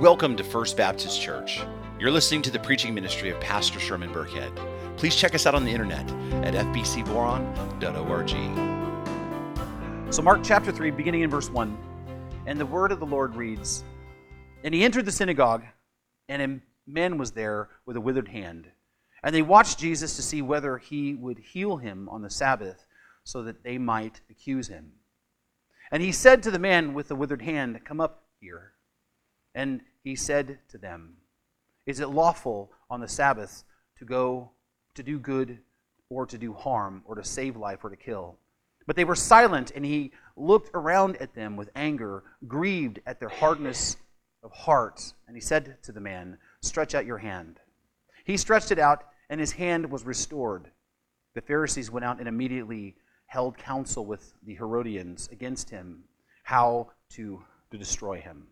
[0.00, 1.60] Welcome to First Baptist Church.
[1.98, 4.50] You're listening to the preaching ministry of Pastor Sherman Burkhead.
[4.96, 6.10] Please check us out on the internet
[6.42, 8.30] at fbcboron.org.
[10.10, 11.76] So, Mark chapter 3, beginning in verse 1,
[12.46, 13.84] and the word of the Lord reads
[14.64, 15.64] And he entered the synagogue,
[16.30, 18.70] and a man was there with a withered hand.
[19.22, 22.86] And they watched Jesus to see whether he would heal him on the Sabbath,
[23.22, 24.92] so that they might accuse him.
[25.92, 28.72] And he said to the man with the withered hand, Come up here.
[29.54, 31.16] And he said to them,
[31.86, 33.64] Is it lawful on the Sabbath
[33.98, 34.50] to go
[34.94, 35.58] to do good
[36.08, 38.36] or to do harm or to save life or to kill?
[38.86, 43.28] But they were silent, and he looked around at them with anger, grieved at their
[43.28, 43.96] hardness
[44.42, 45.12] of heart.
[45.28, 47.60] And he said to the man, Stretch out your hand.
[48.24, 50.70] He stretched it out, and his hand was restored.
[51.34, 56.04] The Pharisees went out and immediately held counsel with the Herodians against him,
[56.42, 58.48] how to, to destroy him.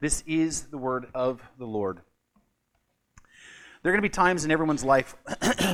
[0.00, 2.00] This is the word of the Lord.
[3.82, 5.14] There are going to be times in everyone's life
[5.50, 5.68] where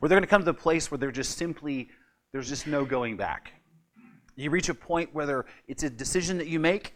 [0.00, 1.90] they're going to come to the place where they're just simply,
[2.32, 3.52] there's just no going back.
[4.34, 6.94] You reach a point whether it's a decision that you make,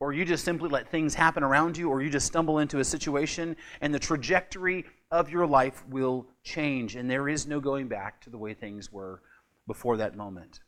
[0.00, 2.84] or you just simply let things happen around you, or you just stumble into a
[2.84, 8.20] situation, and the trajectory of your life will change, and there is no going back
[8.20, 9.22] to the way things were
[9.66, 10.60] before that moment.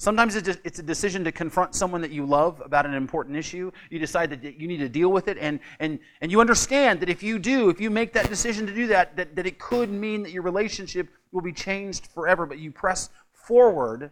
[0.00, 3.70] Sometimes it's a decision to confront someone that you love about an important issue.
[3.90, 7.10] You decide that you need to deal with it, and, and, and you understand that
[7.10, 9.90] if you do, if you make that decision to do that, that, that it could
[9.90, 14.10] mean that your relationship will be changed forever, but you press forward,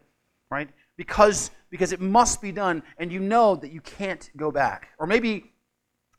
[0.50, 0.68] right?
[0.98, 4.88] Because, because it must be done, and you know that you can't go back.
[4.98, 5.52] Or maybe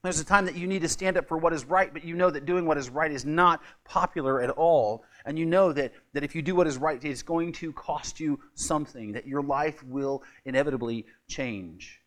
[0.02, 2.16] there's a time that you need to stand up for what is right, but you
[2.16, 5.04] know that doing what is right is not popular at all.
[5.26, 8.20] And you know that, that if you do what is right, it's going to cost
[8.20, 12.02] you something, that your life will inevitably change.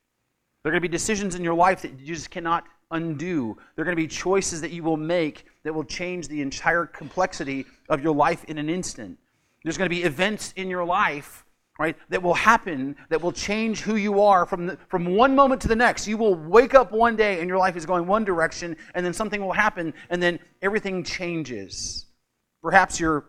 [0.62, 3.56] There are going to be decisions in your life that you just cannot undo.
[3.74, 6.86] There are going to be choices that you will make that will change the entire
[6.86, 9.18] complexity of your life in an instant.
[9.64, 11.44] There's going to be events in your life
[11.78, 15.60] right, that will happen that will change who you are from, the, from one moment
[15.62, 16.06] to the next.
[16.06, 19.12] You will wake up one day and your life is going one direction, and then
[19.12, 22.06] something will happen, and then everything changes.
[22.62, 23.24] Perhaps you're,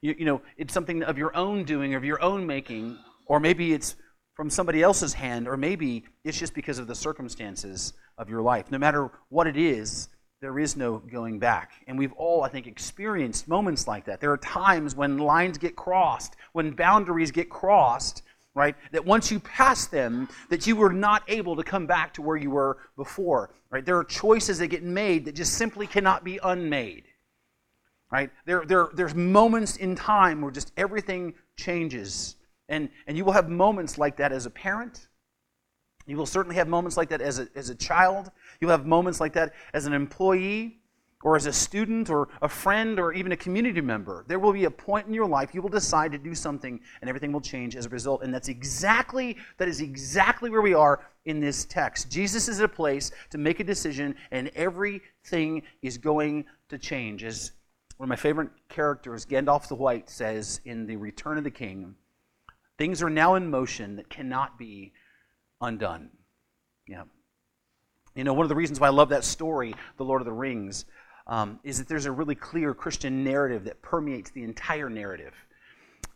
[0.00, 3.40] you, you know, it's something of your own doing, or of your own making, or
[3.40, 3.96] maybe it's
[4.34, 8.70] from somebody else's hand, or maybe it's just because of the circumstances of your life.
[8.70, 10.08] No matter what it is,
[10.40, 11.72] there is no going back.
[11.86, 14.20] And we've all, I think, experienced moments like that.
[14.20, 18.22] There are times when lines get crossed, when boundaries get crossed,
[18.54, 18.74] right?
[18.92, 22.36] That once you pass them, that you were not able to come back to where
[22.36, 23.84] you were before, right?
[23.84, 27.04] There are choices that get made that just simply cannot be unmade,
[28.10, 28.30] right?
[28.44, 32.36] There, there, there's moments in time where just everything changes.
[32.68, 35.08] And, and you will have moments like that as a parent.
[36.06, 38.30] You will certainly have moments like that as a, as a child.
[38.60, 40.78] You'll have moments like that as an employee
[41.22, 44.24] or as a student or a friend or even a community member.
[44.28, 47.08] There will be a point in your life you will decide to do something and
[47.08, 48.22] everything will change as a result.
[48.22, 52.10] And that's exactly that is exactly where we are in this text.
[52.10, 57.24] Jesus is at a place to make a decision and everything is going to change.
[57.24, 57.52] As
[57.96, 61.94] one of my favorite characters, Gandalf the White, says in The Return of the King,
[62.78, 64.92] things are now in motion that cannot be
[65.60, 66.10] undone.
[66.86, 67.04] Yeah.
[68.14, 70.32] You know, one of the reasons why I love that story, The Lord of the
[70.32, 70.84] Rings,
[71.26, 75.34] um, is that there's a really clear Christian narrative that permeates the entire narrative.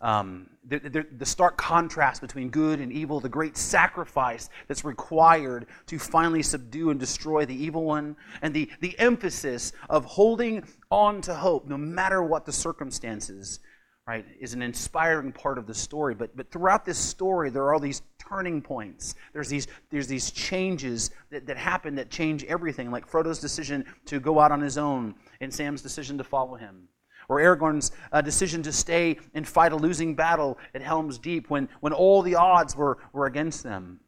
[0.03, 5.67] Um, the, the, the, stark contrast between good and evil, the great sacrifice that's required
[5.89, 11.21] to finally subdue and destroy the evil one, and the, the emphasis of holding on
[11.23, 13.61] to hope no matter what the circumstances,
[14.07, 16.15] right, is an inspiring part of the story.
[16.15, 19.15] But, but throughout this story, there are all these turning points.
[19.33, 24.21] There's these, there's these changes that, that happen that change everything, like Frodo's decision to
[24.21, 26.89] go out on his own and Sam's decision to follow him.
[27.29, 31.69] Or Aragorn's uh, decision to stay and fight a losing battle at Helm's Deep when,
[31.79, 34.01] when all the odds were, were against them.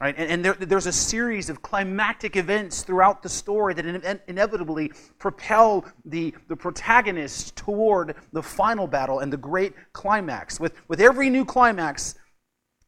[0.00, 0.14] Right?
[0.16, 4.92] And, and there, there's a series of climactic events throughout the story that in, inevitably
[5.18, 10.58] propel the, the protagonist toward the final battle and the great climax.
[10.58, 12.14] With, with every new climax,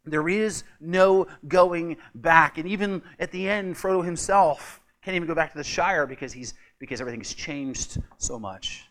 [0.06, 2.56] there is no going back.
[2.56, 6.32] And even at the end, Frodo himself can't even go back to the Shire because
[6.32, 8.88] he's because everything's changed so much.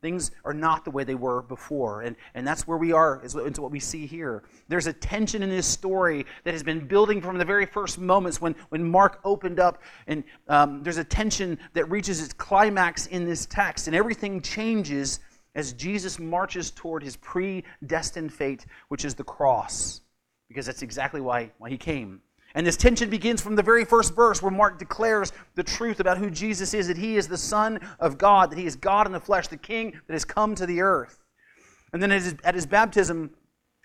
[0.00, 2.02] Things are not the way they were before.
[2.02, 4.44] And, and that's where we are, is into what we see here.
[4.68, 8.40] There's a tension in this story that has been building from the very first moments
[8.40, 9.82] when, when Mark opened up.
[10.06, 13.88] And um, there's a tension that reaches its climax in this text.
[13.88, 15.20] And everything changes
[15.54, 20.02] as Jesus marches toward his predestined fate, which is the cross
[20.48, 22.20] because that's exactly why, why he came.
[22.58, 26.18] And this tension begins from the very first verse where Mark declares the truth about
[26.18, 29.12] who Jesus is that he is the Son of God, that he is God in
[29.12, 31.22] the flesh, the King that has come to the earth.
[31.92, 33.30] And then at his, at his baptism,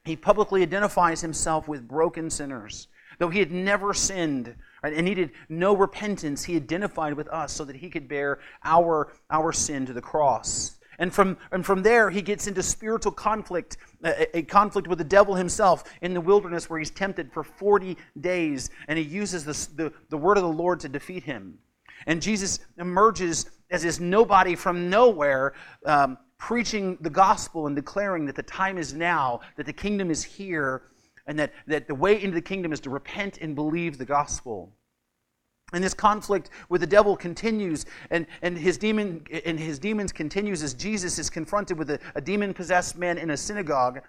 [0.06, 2.88] he publicly identifies himself with broken sinners.
[3.20, 7.66] Though he had never sinned right, and needed no repentance, he identified with us so
[7.66, 10.80] that he could bear our, our sin to the cross.
[11.00, 15.04] And from, and from there, he gets into spiritual conflict, a, a, conflict with the
[15.04, 19.84] devil himself in the wilderness where he's tempted for 40 days, and he uses the,
[19.84, 21.58] the, the word of the Lord to defeat him.
[22.06, 25.54] And Jesus emerges as this nobody from nowhere,
[25.86, 30.24] um, preaching the gospel and declaring that the time is now, that the kingdom is
[30.24, 30.84] here,
[31.26, 34.76] and that, that the way into the kingdom is to repent and believe the gospel.
[35.74, 40.62] And this conflict with the devil continues, and, and, his, demon, and his demons continues
[40.62, 44.02] as Jesus is confronted with a, a demon possessed man in a synagogue.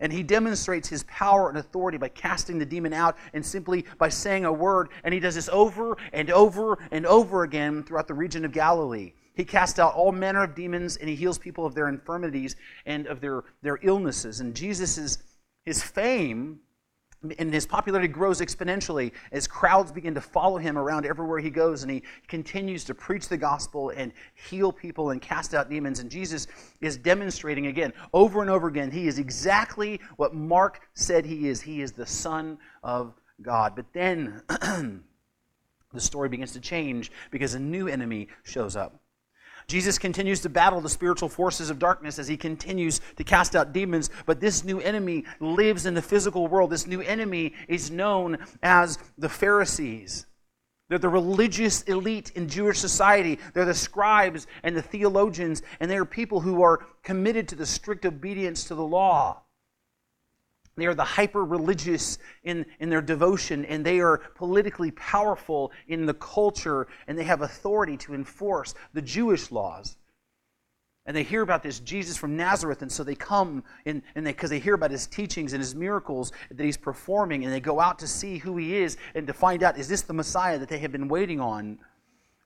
[0.00, 4.08] And he demonstrates his power and authority by casting the demon out and simply by
[4.08, 4.88] saying a word.
[5.04, 9.12] And he does this over and over and over again throughout the region of Galilee.
[9.34, 13.06] He casts out all manner of demons and he heals people of their infirmities and
[13.06, 14.40] of their, their illnesses.
[14.40, 15.18] And Jesus'
[15.64, 16.60] his fame
[17.38, 21.82] and his popularity grows exponentially as crowds begin to follow him around everywhere he goes
[21.82, 26.00] and he continues to preach the gospel and heal people and cast out demons.
[26.00, 26.46] And jesus
[26.80, 31.60] is demonstrating again over and over again he is exactly what mark said he is.
[31.60, 33.74] He is the son of god.
[33.76, 34.42] But then
[35.92, 39.01] the story begins to change because a new enemy shows up
[39.66, 43.72] Jesus continues to battle the spiritual forces of darkness as he continues to cast out
[43.72, 46.70] demons, but this new enemy lives in the physical world.
[46.70, 50.26] This new enemy is known as the Pharisees.
[50.88, 53.38] They're the religious elite in Jewish society.
[53.54, 57.64] They're the scribes and the theologians, and they are people who are committed to the
[57.64, 59.42] strict obedience to the law.
[60.76, 66.06] They are the hyper religious in, in their devotion, and they are politically powerful in
[66.06, 69.98] the culture, and they have authority to enforce the Jewish laws.
[71.04, 74.58] And they hear about this Jesus from Nazareth, and so they come and because they,
[74.58, 77.98] they hear about his teachings and his miracles that he's performing, and they go out
[77.98, 80.78] to see who he is and to find out is this the Messiah that they
[80.78, 81.78] have been waiting on?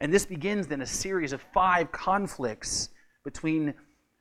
[0.00, 2.88] And this begins then a series of five conflicts
[3.24, 3.74] between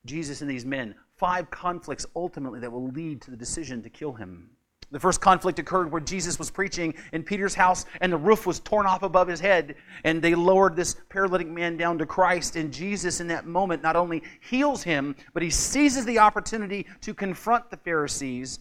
[0.05, 4.13] Jesus and these men five conflicts ultimately that will lead to the decision to kill
[4.13, 4.49] him.
[4.91, 8.59] The first conflict occurred where Jesus was preaching in Peter's house and the roof was
[8.59, 12.71] torn off above his head and they lowered this paralytic man down to Christ and
[12.71, 17.69] Jesus in that moment not only heals him but he seizes the opportunity to confront
[17.69, 18.59] the Pharisees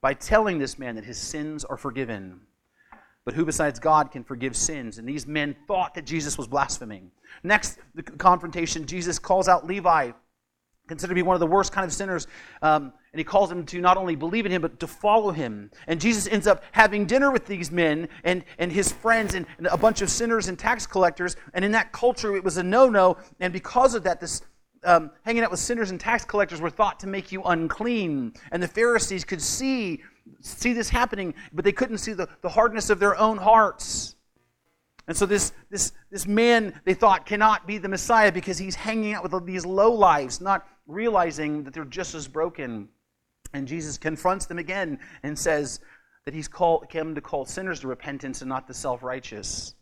[0.00, 2.40] by telling this man that his sins are forgiven.
[3.24, 4.96] But who besides God can forgive sins?
[4.98, 7.10] And these men thought that Jesus was blaspheming.
[7.42, 10.12] Next, the confrontation, Jesus calls out Levi
[10.88, 12.26] considered to be one of the worst kind of sinners.
[12.62, 15.70] Um, and he calls them to not only believe in him, but to follow him.
[15.86, 19.66] And Jesus ends up having dinner with these men and, and his friends and, and
[19.68, 21.36] a bunch of sinners and tax collectors.
[21.54, 23.16] And in that culture, it was a no no.
[23.40, 24.42] And because of that, this
[24.84, 28.34] um, hanging out with sinners and tax collectors were thought to make you unclean.
[28.52, 30.02] And the Pharisees could see,
[30.40, 34.14] see this happening, but they couldn't see the, the hardness of their own hearts.
[35.06, 39.14] And so this, this, this man, they thought, cannot be the Messiah because he's hanging
[39.14, 42.88] out with these low lives, not realizing that they're just as broken.
[43.52, 45.80] And Jesus confronts them again and says
[46.24, 49.74] that he's called, come to call sinners to repentance and not the self righteous.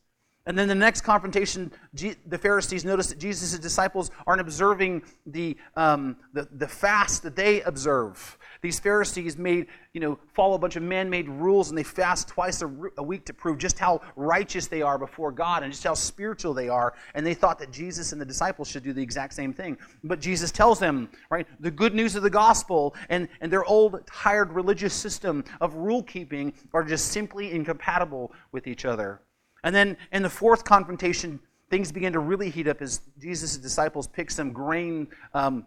[0.46, 6.16] And then the next confrontation, the Pharisees notice that Jesus' disciples aren't observing the, um,
[6.34, 8.38] the, the fast that they observe.
[8.62, 12.28] These Pharisees made, you know, follow a bunch of man made rules and they fast
[12.28, 15.82] twice a, a week to prove just how righteous they are before God and just
[15.82, 16.94] how spiritual they are.
[17.14, 19.76] And they thought that Jesus and the disciples should do the exact same thing.
[20.04, 24.06] But Jesus tells them, right, the good news of the gospel and, and their old,
[24.06, 29.20] tired religious system of rule keeping are just simply incompatible with each other.
[29.64, 34.06] And then in the fourth confrontation, things begin to really heat up as Jesus' disciples
[34.06, 35.66] pick some grain, um,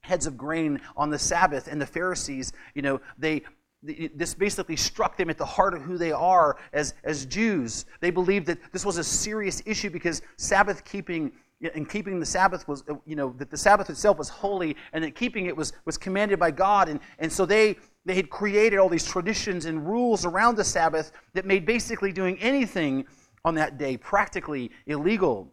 [0.00, 1.68] heads of grain on the Sabbath.
[1.68, 3.42] And the Pharisees, you know, they
[3.82, 7.86] this basically struck them at the heart of who they are as, as Jews.
[8.00, 11.30] They believed that this was a serious issue because Sabbath keeping
[11.74, 15.16] and keeping the Sabbath was, you know, that the Sabbath itself was holy and that
[15.16, 16.88] keeping it was, was commanded by God.
[16.88, 21.10] And, and so they, they had created all these traditions and rules around the Sabbath
[21.34, 23.04] that made basically doing anything
[23.44, 25.52] on that day, practically illegal.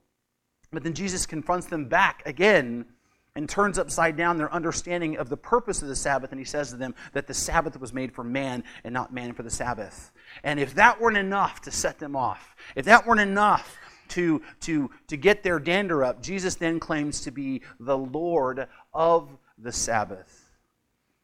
[0.72, 2.86] But then Jesus confronts them back again
[3.36, 6.70] and turns upside down their understanding of the purpose of the Sabbath, and he says
[6.70, 10.12] to them that the Sabbath was made for man and not man for the Sabbath.
[10.44, 13.78] And if that weren't enough to set them off, if that weren't enough
[14.10, 19.30] to, to, to get their dander up, Jesus then claims to be the Lord of
[19.58, 20.50] the Sabbath.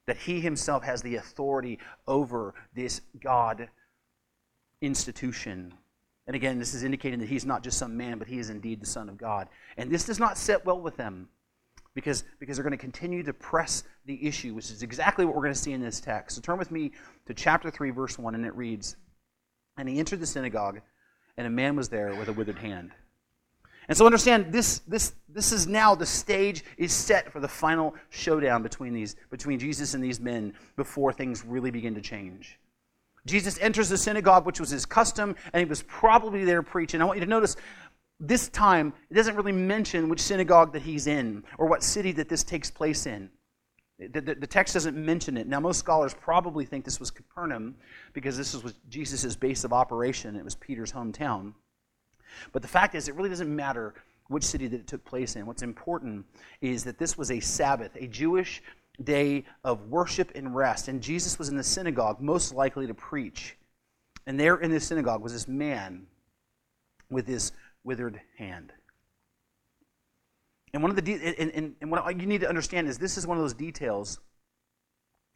[0.08, 3.70] That he himself has the authority over this God
[4.82, 5.74] institution.
[6.32, 8.80] And again, this is indicating that he's not just some man, but he is indeed
[8.80, 9.50] the Son of God.
[9.76, 11.28] And this does not sit well with them
[11.94, 15.42] because, because they're going to continue to press the issue, which is exactly what we're
[15.42, 16.38] going to see in this text.
[16.38, 16.94] So turn with me
[17.26, 18.96] to chapter 3, verse 1, and it reads
[19.76, 20.80] And he entered the synagogue,
[21.36, 22.92] and a man was there with a withered hand.
[23.90, 27.94] And so understand this, this, this is now the stage is set for the final
[28.10, 32.58] showdown between, these, between Jesus and these men before things really begin to change.
[33.26, 37.02] Jesus enters the synagogue, which was his custom, and he was probably there preaching.
[37.02, 37.56] I want you to notice
[38.20, 42.30] this time, it doesn't really mention which synagogue that he's in or what city that
[42.30, 43.30] this takes place in.
[43.98, 45.48] The, the, the, text doesn't mention it.
[45.48, 47.76] Now, most scholars probably think this was Capernaum
[48.14, 50.36] because this was Jesus' base of operation.
[50.36, 51.54] It was Peter's hometown.
[52.52, 53.94] But the fact is, it really doesn't matter
[54.28, 55.46] which city that it took place in.
[55.46, 56.26] What's important
[56.62, 58.64] is that this was a Sabbath, a Jewish
[59.04, 60.88] day of worship and rest.
[60.88, 63.58] And Jesus was in the synagogue, most likely to preach.
[64.28, 66.08] And there in the synagogue was this man
[67.10, 67.52] with his
[67.84, 68.72] withered hand.
[70.74, 73.18] And one of the de- and, and, and what you need to understand is this
[73.18, 74.20] is one of those details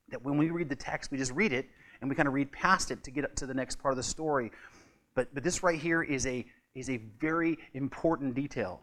[0.09, 1.67] that when we read the text, we just read it
[1.99, 3.97] and we kind of read past it to get up to the next part of
[3.97, 4.51] the story.
[5.15, 8.81] But but this right here is a is a very important detail.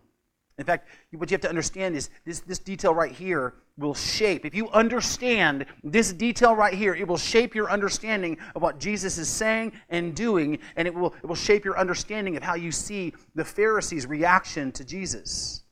[0.63, 4.45] In fact, what you have to understand is this, this detail right here will shape.
[4.45, 9.19] If you understand this detail right here, it will shape your understanding of what Jesus
[9.19, 12.71] is saying and doing, and it will, it will shape your understanding of how you
[12.71, 15.65] see the Pharisees' reaction to Jesus.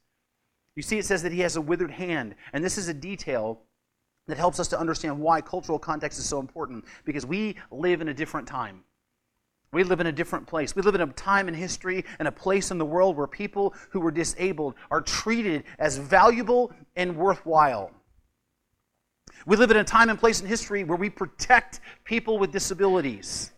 [0.74, 3.60] You see, it says that he has a withered hand, and this is a detail
[4.26, 8.08] that helps us to understand why cultural context is so important, because we live in
[8.08, 8.82] a different time.
[9.72, 10.74] We live in a different place.
[10.74, 13.74] We live in a time in history and a place in the world where people
[13.90, 17.92] who were disabled are treated as valuable and worthwhile.
[19.46, 23.52] We live in a time and place in history where we protect people with disabilities.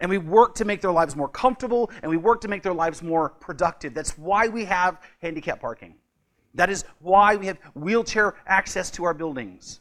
[0.00, 2.74] And we work to make their lives more comfortable and we work to make their
[2.74, 3.94] lives more productive.
[3.94, 5.94] That's why we have handicap parking.
[6.54, 9.80] That is why we have wheelchair access to our buildings.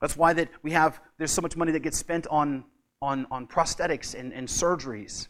[0.00, 2.64] That's why that we have there's so much money that gets spent on
[3.02, 5.28] on, on prosthetics and, and surgeries.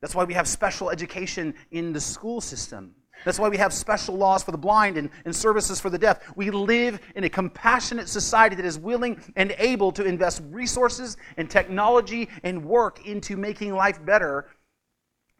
[0.00, 2.94] That's why we have special education in the school system.
[3.24, 6.34] That's why we have special laws for the blind and, and services for the deaf.
[6.34, 11.48] We live in a compassionate society that is willing and able to invest resources and
[11.48, 14.48] technology and work into making life better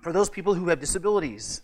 [0.00, 1.62] for those people who have disabilities.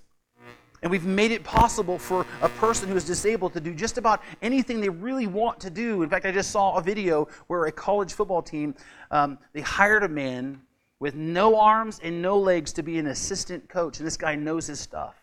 [0.83, 4.23] And we've made it possible for a person who is disabled to do just about
[4.43, 6.03] anything they really want to do.
[6.03, 8.75] In fact, I just saw a video where a college football team
[9.11, 10.61] um, they hired a man
[11.01, 14.67] with no arms and no legs to be an assistant coach, and this guy knows
[14.67, 15.15] his stuff.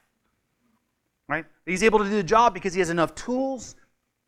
[1.27, 1.45] Right?
[1.65, 3.75] He's able to do the job because he has enough tools,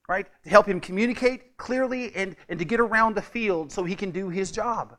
[0.10, 3.96] right, to help him communicate clearly and, and to get around the field so he
[3.96, 4.98] can do his job.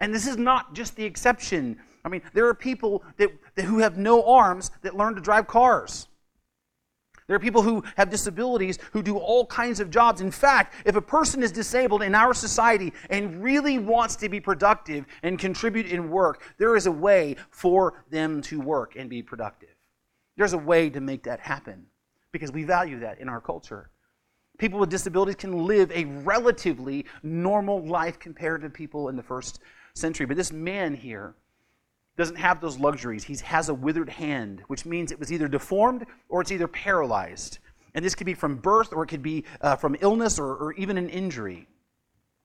[0.00, 1.78] And this is not just the exception.
[2.04, 5.46] I mean, there are people that, that, who have no arms that learn to drive
[5.46, 6.08] cars.
[7.26, 10.20] There are people who have disabilities who do all kinds of jobs.
[10.20, 14.40] In fact, if a person is disabled in our society and really wants to be
[14.40, 19.22] productive and contribute in work, there is a way for them to work and be
[19.22, 19.70] productive.
[20.36, 21.86] There's a way to make that happen
[22.30, 23.88] because we value that in our culture.
[24.58, 29.60] People with disabilities can live a relatively normal life compared to people in the first
[29.94, 30.26] century.
[30.26, 31.34] But this man here
[32.16, 33.24] doesn't have those luxuries.
[33.24, 37.58] He has a withered hand, which means it was either deformed or it's either paralyzed.
[37.94, 40.72] And this could be from birth or it could be uh, from illness or, or
[40.74, 41.66] even an injury.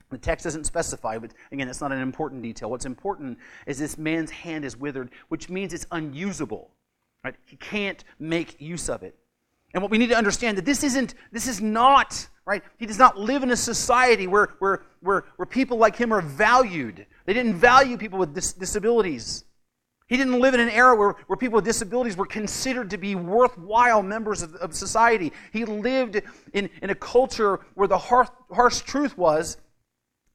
[0.09, 2.69] The text doesn't specify, but again, it's not an important detail.
[2.71, 6.71] What's important is this man's hand is withered, which means it's unusable.
[7.23, 7.35] Right?
[7.45, 9.15] He can't make use of it.
[9.73, 12.63] And what we need to understand that this isn't, this is not, right?
[12.77, 16.21] He does not live in a society where, where, where, where people like him are
[16.21, 17.05] valued.
[17.25, 19.45] They didn't value people with dis- disabilities.
[20.09, 23.13] He didn't live in an era where, where people with disabilities were considered to be
[23.13, 25.31] worthwhile members of, of society.
[25.53, 26.19] He lived
[26.51, 29.57] in, in a culture where the harsh, harsh truth was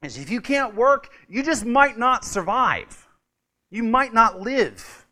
[0.02, 3.08] is if you can't work, you just might not survive.
[3.70, 5.06] You might not live.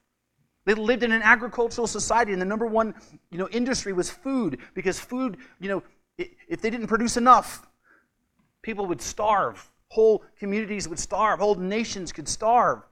[0.64, 2.95] They lived in an agricultural society, and the number one
[3.33, 5.83] you know, industry was food, because food, you know,
[6.19, 7.66] if they didn't produce enough,
[8.62, 9.69] people would starve.
[9.88, 11.40] Whole communities would starve.
[11.40, 12.83] Whole nations could starve.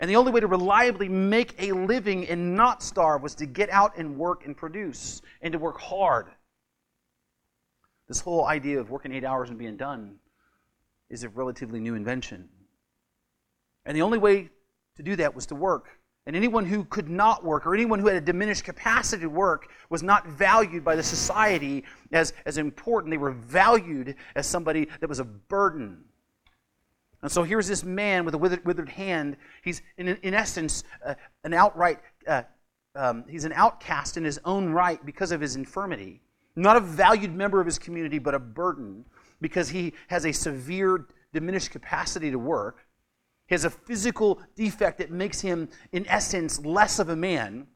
[0.00, 3.68] And the only way to reliably make a living and not starve was to get
[3.70, 6.28] out and work and produce and to work hard.
[8.06, 10.16] This whole idea of working eight hours and being done
[11.10, 12.48] is a relatively new invention.
[13.84, 14.50] And the only way
[14.96, 15.88] to do that was to work.
[16.26, 19.70] And anyone who could not work or anyone who had a diminished capacity to work
[19.88, 23.10] was not valued by the society as, as important.
[23.10, 26.04] They were valued as somebody that was a burden
[27.22, 29.36] And so here's this man with a withered, withered hand.
[29.62, 32.42] He's, in, in essence, uh, an outright, uh,
[32.94, 36.20] um, he's an outcast in his own right because of his infirmity.
[36.54, 39.04] Not a valued member of his community, but a burden
[39.40, 42.86] because he has a severe diminished capacity to work.
[43.46, 47.66] He has a physical defect that makes him, in essence, less of a man.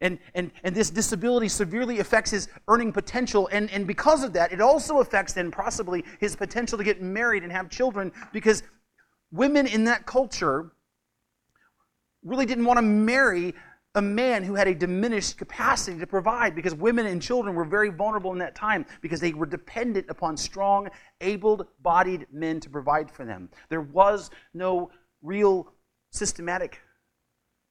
[0.00, 3.48] And, and, and this disability severely affects his earning potential.
[3.50, 7.42] And, and because of that, it also affects then possibly his potential to get married
[7.42, 8.62] and have children because
[9.30, 10.70] women in that culture
[12.22, 13.54] really didn't want to marry
[13.94, 17.88] a man who had a diminished capacity to provide because women and children were very
[17.88, 20.88] vulnerable in that time because they were dependent upon strong,
[21.22, 23.48] able bodied men to provide for them.
[23.70, 24.90] There was no
[25.22, 25.72] real
[26.10, 26.80] systematic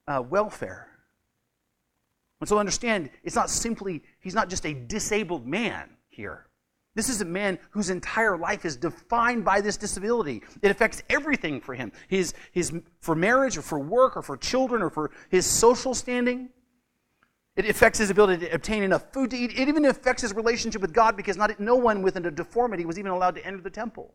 [0.08, 0.88] uh, welfare.
[2.42, 6.48] And so understand, it's not simply, he's not just a disabled man here.
[6.96, 10.42] This is a man whose entire life is defined by this disability.
[10.62, 11.92] It affects everything for him.
[12.08, 16.50] His, his, for marriage or for work or for children or for his social standing.
[17.58, 19.52] It affects his ability to obtain enough food to eat.
[19.58, 22.98] It even affects his relationship with God because not, no one with a deformity was
[22.98, 24.14] even allowed to enter the temple.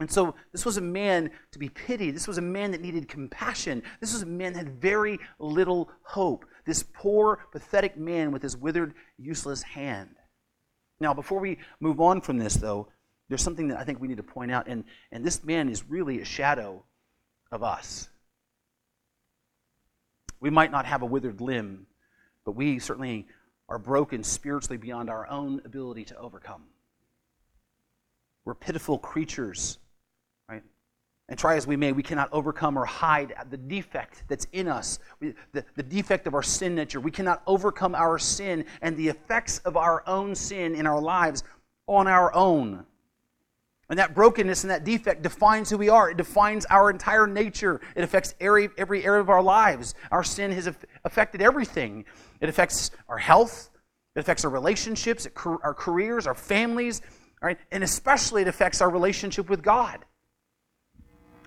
[0.00, 2.16] And so this was a man to be pitied.
[2.16, 3.82] This was a man that needed compassion.
[4.00, 6.46] This was a man that had very little hope.
[6.64, 10.16] This poor, pathetic man with his withered, useless hand.
[11.00, 12.88] Now, before we move on from this, though,
[13.28, 14.66] there's something that I think we need to point out.
[14.66, 16.84] And, and this man is really a shadow
[17.50, 18.08] of us.
[20.40, 21.86] We might not have a withered limb,
[22.44, 23.26] but we certainly
[23.68, 26.64] are broken spiritually beyond our own ability to overcome.
[28.44, 29.78] We're pitiful creatures
[31.30, 34.98] and try as we may, we cannot overcome or hide the defect that's in us,
[35.20, 36.98] the, the defect of our sin nature.
[37.00, 41.44] We cannot overcome our sin and the effects of our own sin in our lives
[41.86, 42.84] on our own.
[43.88, 46.10] And that brokenness and that defect defines who we are.
[46.10, 47.80] It defines our entire nature.
[47.94, 49.94] It affects every, every area of our lives.
[50.10, 50.68] Our sin has
[51.04, 52.04] affected everything.
[52.40, 53.70] It affects our health,
[54.16, 57.02] it affects our relationships, our careers, our families,
[57.40, 57.58] right?
[57.70, 60.04] and especially it affects our relationship with God.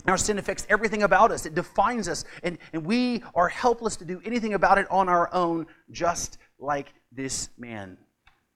[0.06, 4.06] Our sin affects everything about us, it defines us, and, and we are helpless to
[4.06, 7.98] do anything about it on our own, just like this man.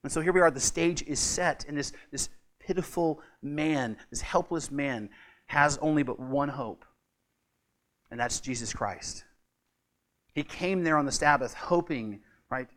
[0.03, 2.29] And so here we are, the stage is set, and this, this
[2.59, 5.09] pitiful man, this helpless man,
[5.45, 6.83] has only but one hope,
[8.11, 9.23] and that's Jesus Christ.
[10.33, 12.19] He came there on the Sabbath hoping,
[12.51, 12.67] right,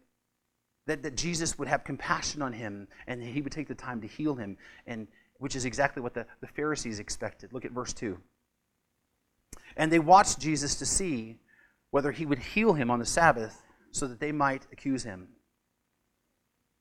[0.86, 4.06] that, that Jesus would have compassion on him and he would take the time to
[4.06, 4.56] heal him,
[4.86, 5.06] and
[5.38, 7.52] which is exactly what the, the Pharisees expected.
[7.52, 8.18] Look at verse 2.
[9.76, 11.38] And they watched Jesus to see
[11.90, 15.28] whether he would heal him on the Sabbath so that they might accuse him.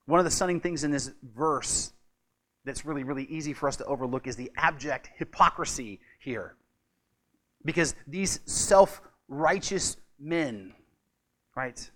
[0.06, 1.92] One of the stunning things in this verse
[2.64, 6.56] that's really, really easy for us to overlook is the abject hypocrisy here.
[7.64, 10.74] Because these self righteous men,
[11.56, 11.90] right,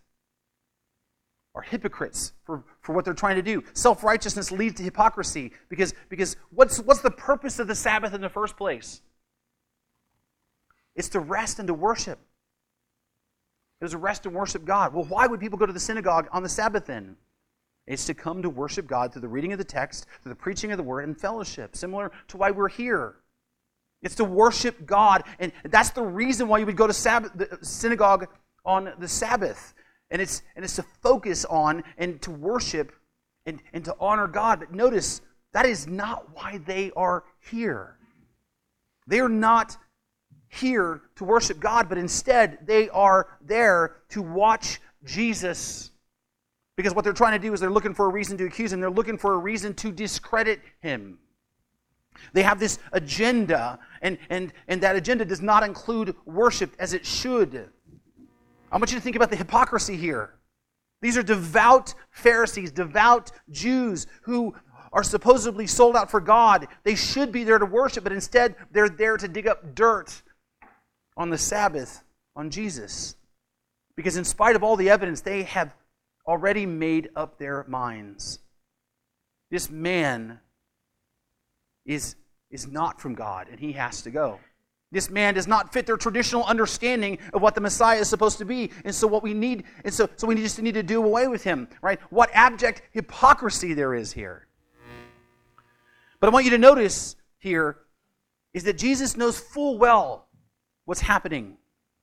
[1.55, 3.63] are hypocrites for, for what they're trying to do.
[3.73, 8.21] Self righteousness leads to hypocrisy because, because what's, what's the purpose of the Sabbath in
[8.21, 9.03] the first place?
[10.95, 12.19] It's to rest and to worship.
[13.81, 14.95] It was to rest and worship God.
[14.95, 17.17] Well, why would people go to the synagogue on the Sabbath then?
[17.87, 20.73] It's to come to worship God through the reading of the text, through the preaching
[20.73, 23.17] of the word, and fellowship, similar to why we're here.
[24.03, 27.59] It's to worship God, and that's the reason why you would go to Sabbath, the
[27.63, 28.29] synagogue
[28.65, 29.75] on the Sabbath.
[30.11, 32.93] And it's, and it's to focus on and to worship
[33.47, 34.61] and, and to honor God.
[34.61, 35.21] But notice,
[35.53, 37.97] that is not why they are here.
[39.07, 39.77] They are not
[40.55, 45.91] here to worship God, but instead they are there to watch Jesus.
[46.77, 48.81] Because what they're trying to do is they're looking for a reason to accuse him,
[48.81, 51.19] they're looking for a reason to discredit him.
[52.33, 57.05] They have this agenda, and, and, and that agenda does not include worship as it
[57.05, 57.69] should.
[58.71, 60.35] I want you to think about the hypocrisy here.
[61.01, 64.55] These are devout Pharisees, devout Jews who
[64.93, 66.67] are supposedly sold out for God.
[66.85, 70.23] They should be there to worship, but instead they're there to dig up dirt
[71.17, 72.03] on the Sabbath
[72.37, 73.17] on Jesus.
[73.97, 75.75] Because, in spite of all the evidence, they have
[76.27, 78.41] already made up their minds.
[79.51, 80.41] This man
[81.85, 82.17] is,
[82.51, 84.41] is not from God, and he has to go.
[84.91, 88.45] This man does not fit their traditional understanding of what the Messiah is supposed to
[88.45, 88.71] be.
[88.85, 91.43] And so what we need, and so, so we just need to do away with
[91.43, 92.01] him, right?
[92.11, 94.47] What abject hypocrisy there is here.
[96.21, 97.79] But I want you to notice here
[98.55, 100.29] is that Jesus knows full well
[100.85, 101.57] what's happening.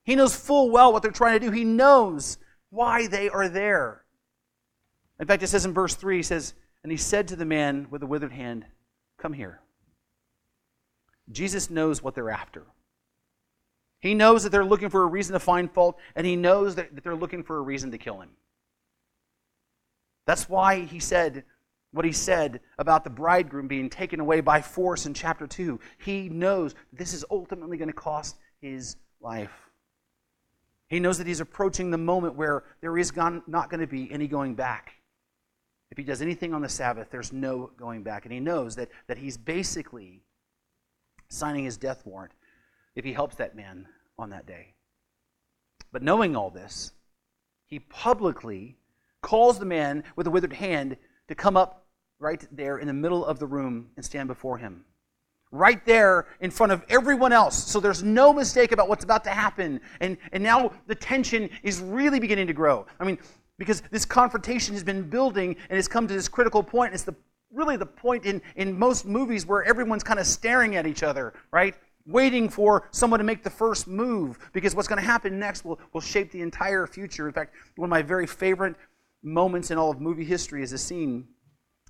[0.04, 1.52] He knows full well what they're trying to do.
[1.52, 2.38] He knows
[2.70, 4.04] why they are there.
[5.20, 7.86] In fact, it says in verse 3, he says, And he said to the man
[7.90, 8.64] with the withered hand,
[9.18, 9.60] Come here.
[11.30, 12.66] Jesus knows what they're after.
[14.00, 16.94] He knows that they're looking for a reason to find fault, and he knows that,
[16.94, 18.30] that they're looking for a reason to kill him.
[20.26, 21.44] That's why he said
[21.92, 25.78] what he said about the bridegroom being taken away by force in chapter 2.
[25.98, 29.52] He knows this is ultimately going to cost his life.
[30.88, 34.28] He knows that he's approaching the moment where there is not going to be any
[34.28, 34.92] going back.
[35.90, 38.24] If he does anything on the Sabbath, there's no going back.
[38.24, 40.22] And he knows that, that he's basically
[41.28, 42.32] signing his death warrant
[42.94, 43.86] if he helps that man
[44.18, 44.74] on that day.
[45.92, 46.92] But knowing all this,
[47.66, 48.76] he publicly
[49.22, 50.96] calls the man with the withered hand
[51.28, 51.86] to come up
[52.18, 54.84] right there in the middle of the room and stand before him.
[55.52, 57.70] Right there in front of everyone else.
[57.70, 59.80] So there's no mistake about what's about to happen.
[60.00, 62.86] And, and now the tension is really beginning to grow.
[62.98, 63.18] I mean,
[63.58, 66.94] because this confrontation has been building and it's come to this critical point.
[66.94, 67.14] It's the
[67.52, 71.34] really the point in, in most movies where everyone's kind of staring at each other,
[71.52, 71.74] right?
[72.06, 75.78] Waiting for someone to make the first move because what's going to happen next will,
[75.92, 77.26] will shape the entire future.
[77.26, 78.74] In fact, one of my very favorite
[79.22, 81.28] moments in all of movie history is a scene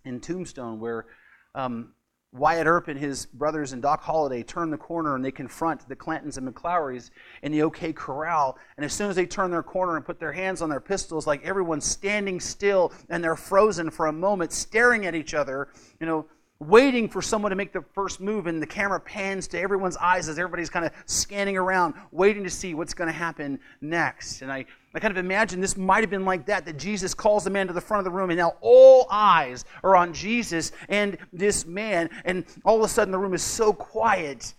[0.05, 1.07] in Tombstone where
[1.55, 1.95] um,
[2.33, 5.95] Wyatt Earp and his brothers and Doc Holliday turn the corner and they confront the
[5.95, 7.11] Clantons and McLaurys
[7.43, 8.59] in the OK Corral.
[8.77, 11.27] And as soon as they turn their corner and put their hands on their pistols,
[11.27, 15.69] like everyone's standing still and they're frozen for a moment, staring at each other,
[16.01, 16.27] you know,
[16.63, 20.29] waiting for someone to make the first move, and the camera pans to everyone's eyes
[20.29, 24.43] as everybody's kind of scanning around, waiting to see what's going to happen next.
[24.43, 27.45] And I, I kind of imagine this might have been like that, that Jesus calls
[27.45, 30.73] the man to the front of the room, and now all eyes are on Jesus
[30.89, 34.55] and this man, and all of a sudden the room is so quiet.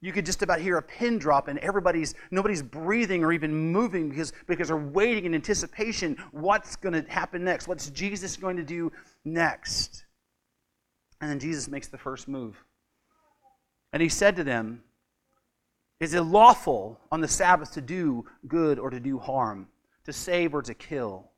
[0.00, 4.08] You could just about hear a pin drop, and everybody's nobody's breathing or even moving
[4.08, 6.16] because because they're waiting in anticipation.
[6.32, 7.68] What's going to happen next?
[7.68, 8.90] What's Jesus going to do
[9.24, 10.04] next?
[11.22, 12.62] And then Jesus makes the first move.
[13.92, 14.82] And he said to them,
[16.00, 19.68] Is it lawful on the Sabbath to do good or to do harm,
[20.04, 21.30] to save or to kill?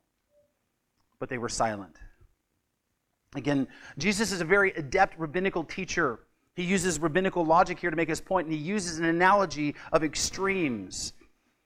[1.19, 1.97] But they were silent.
[3.35, 3.69] Again,
[3.99, 6.21] Jesus is a very adept rabbinical teacher.
[6.57, 10.03] He uses rabbinical logic here to make his point, and he uses an analogy of
[10.03, 11.13] extremes.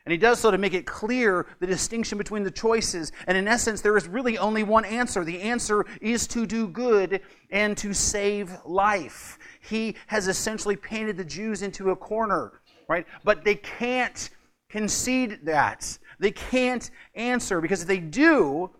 [0.08, 3.12] And he does so to make it clear the distinction between the choices.
[3.26, 5.22] And in essence, there is really only one answer.
[5.22, 9.38] The answer is to do good and to save life.
[9.60, 13.06] He has essentially painted the Jews into a corner, right?
[13.22, 14.30] But they can't
[14.70, 15.98] concede that.
[16.18, 18.70] They can't answer because if they do,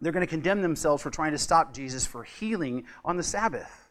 [0.00, 3.81] they're going to condemn themselves for trying to stop Jesus for healing on the Sabbath.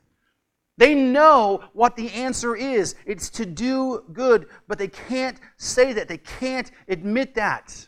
[0.77, 2.95] They know what the answer is.
[3.05, 6.07] It's to do good, but they can't say that.
[6.07, 7.87] They can't admit that.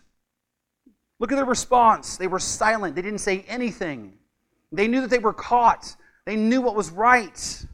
[1.20, 2.18] Look at their response.
[2.18, 2.96] They were silent.
[2.96, 4.18] They didn't say anything.
[4.72, 5.96] They knew that they were caught.
[6.26, 7.66] They knew what was right.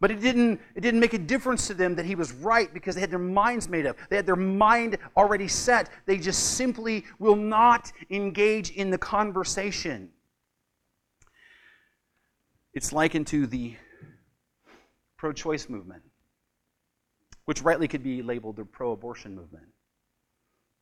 [0.00, 2.94] But it didn't, it didn't make a difference to them that he was right because
[2.94, 3.96] they had their minds made up.
[4.10, 5.88] They had their mind already set.
[6.04, 10.10] They just simply will not engage in the conversation.
[12.74, 13.76] It's likened to the
[15.24, 16.02] pro choice movement,
[17.46, 19.64] which rightly could be labeled the pro abortion movement,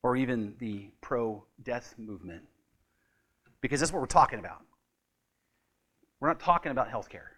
[0.02, 2.42] or even the pro death movement,
[3.60, 4.64] because that's what we're talking about.
[6.18, 7.30] We're not talking about health care.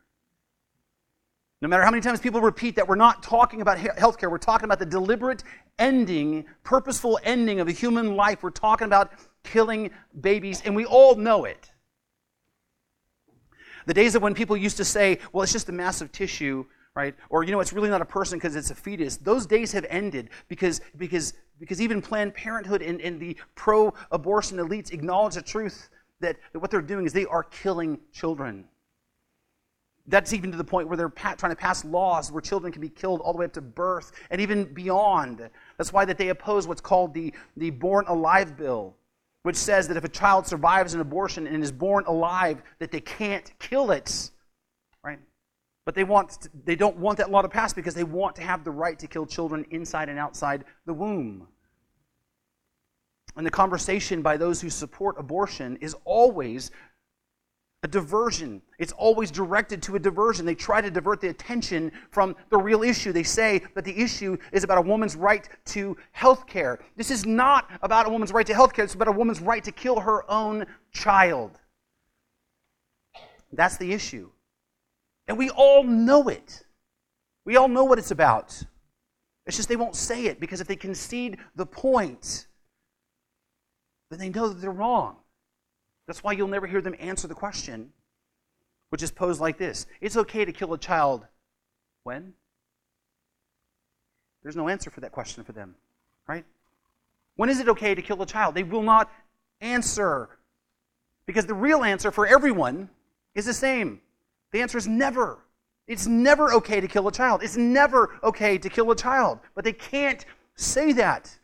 [1.60, 4.38] No matter how many times people repeat that we're not talking about health care, we're
[4.38, 5.44] talking about the deliberate
[5.78, 8.42] ending, purposeful ending of a human life.
[8.42, 9.12] We're talking about
[9.42, 11.70] killing babies, and we all know it.
[13.84, 16.64] The days of when people used to say, well, it's just a mass of tissue
[16.94, 17.14] right?
[17.30, 19.16] Or you know, it's really not a person because it's a fetus.
[19.16, 24.92] Those days have ended because because because even Planned Parenthood and, and the pro-abortion elites
[24.92, 25.88] acknowledge the truth
[26.20, 28.64] that, that what they're doing is they are killing children.
[30.06, 32.82] That's even to the point where they're pa- trying to pass laws where children can
[32.82, 35.48] be killed all the way up to birth and even beyond.
[35.78, 38.94] That's why that they oppose what's called the, the Born Alive Bill,
[39.44, 43.00] which says that if a child survives an abortion and is born alive, that they
[43.00, 44.30] can't kill it.
[45.02, 45.20] Right?
[45.84, 48.42] But they, want to, they don't want that law to pass because they want to
[48.42, 51.46] have the right to kill children inside and outside the womb.
[53.36, 56.70] And the conversation by those who support abortion is always
[57.82, 58.62] a diversion.
[58.78, 60.46] It's always directed to a diversion.
[60.46, 63.12] They try to divert the attention from the real issue.
[63.12, 66.78] They say that the issue is about a woman's right to health care.
[66.96, 69.62] This is not about a woman's right to health care, it's about a woman's right
[69.62, 71.60] to kill her own child.
[73.52, 74.30] That's the issue.
[75.26, 76.64] And we all know it.
[77.44, 78.62] We all know what it's about.
[79.46, 82.46] It's just they won't say it because if they concede the point,
[84.10, 85.16] then they know that they're wrong.
[86.06, 87.90] That's why you'll never hear them answer the question,
[88.90, 91.26] which is posed like this It's okay to kill a child
[92.02, 92.34] when?
[94.42, 95.74] There's no answer for that question for them,
[96.28, 96.44] right?
[97.36, 98.54] When is it okay to kill a child?
[98.54, 99.10] They will not
[99.60, 100.28] answer.
[101.26, 102.90] Because the real answer for everyone
[103.34, 104.00] is the same.
[104.54, 105.40] The answer is never.
[105.88, 107.42] It's never okay to kill a child.
[107.42, 109.40] It's never okay to kill a child.
[109.56, 111.36] But they can't say that.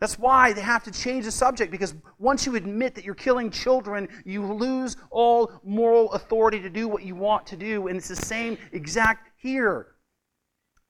[0.00, 3.52] That's why they have to change the subject because once you admit that you're killing
[3.52, 7.86] children, you lose all moral authority to do what you want to do.
[7.86, 9.94] And it's the same exact here.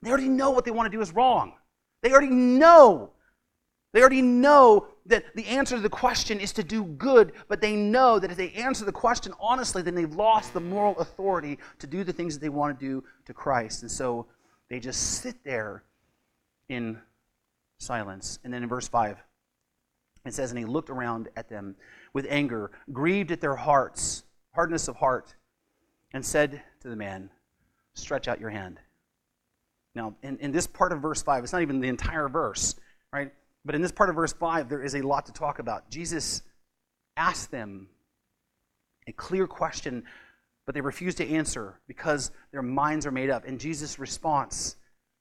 [0.01, 1.53] They already know what they want to do is wrong.
[2.03, 3.11] They already know.
[3.93, 7.75] They already know that the answer to the question is to do good, but they
[7.75, 11.87] know that if they answer the question honestly, then they've lost the moral authority to
[11.87, 13.83] do the things that they want to do to Christ.
[13.83, 14.27] And so
[14.69, 15.85] they just sit there
[16.69, 16.99] in
[17.79, 18.39] silence.
[18.45, 19.17] And then in verse 5,
[20.27, 21.75] it says, And he looked around at them
[22.13, 24.25] with anger, grieved at their hearts,
[24.55, 25.35] hardness of heart,
[26.13, 27.31] and said to the man,
[27.95, 28.79] Stretch out your hand.
[29.95, 32.75] Now, in, in this part of verse 5, it's not even the entire verse,
[33.13, 33.33] right?
[33.69, 35.91] But in this part of verse 5, there is a lot to talk about.
[35.91, 36.41] Jesus
[37.19, 37.91] asked them
[39.07, 40.05] a clear question,
[40.65, 43.45] but they refuse to answer because their minds are made up.
[43.47, 44.77] And Jesus' response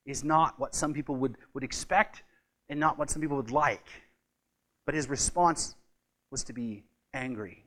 [0.05, 2.23] is not what some people would, would expect
[2.69, 3.85] and not what some people would like.
[4.85, 5.75] But his response
[6.31, 7.65] was to be angry.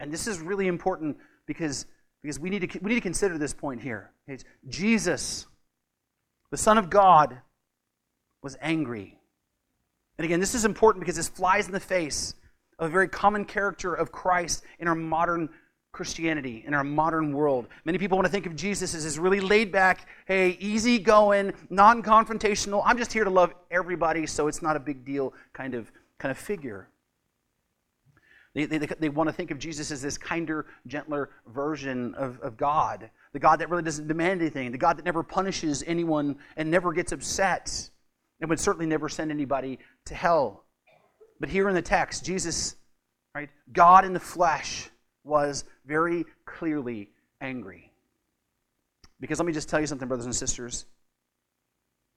[0.00, 1.84] And this is really important because,
[2.22, 4.10] because we, need to, we need to consider this point here.
[4.26, 5.46] It's Jesus,
[6.50, 7.36] the Son of God,
[8.42, 9.18] was angry.
[10.22, 12.36] And again, this is important because this flies in the face
[12.78, 15.48] of a very common character of Christ in our modern
[15.90, 17.66] Christianity, in our modern world.
[17.84, 21.52] Many people want to think of Jesus as this really laid back, hey, easy going,
[21.70, 25.74] non confrontational, I'm just here to love everybody, so it's not a big deal kind
[25.74, 26.88] of, kind of figure.
[28.54, 32.56] They, they, they want to think of Jesus as this kinder, gentler version of, of
[32.56, 36.70] God, the God that really doesn't demand anything, the God that never punishes anyone and
[36.70, 37.90] never gets upset,
[38.42, 40.64] and would certainly never send anybody to hell.
[41.40, 42.74] But here in the text, Jesus,
[43.34, 44.90] right, God in the flesh,
[45.24, 47.92] was very clearly angry.
[49.20, 50.86] Because let me just tell you something, brothers and sisters.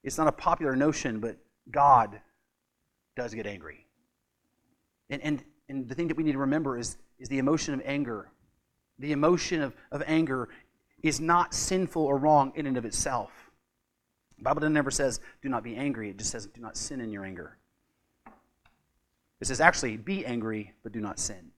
[0.03, 1.37] It's not a popular notion, but
[1.69, 2.19] God
[3.15, 3.85] does get angry.
[5.11, 7.81] And, and, and the thing that we need to remember is, is the emotion of
[7.85, 8.31] anger.
[8.97, 10.49] The emotion of, of anger
[11.03, 13.44] is not sinful or wrong in and of itself.
[14.39, 16.09] Bible never says, do not be angry.
[16.09, 17.57] It just says, do not sin in your anger.
[19.41, 21.51] It says, actually, be angry, but do not sin.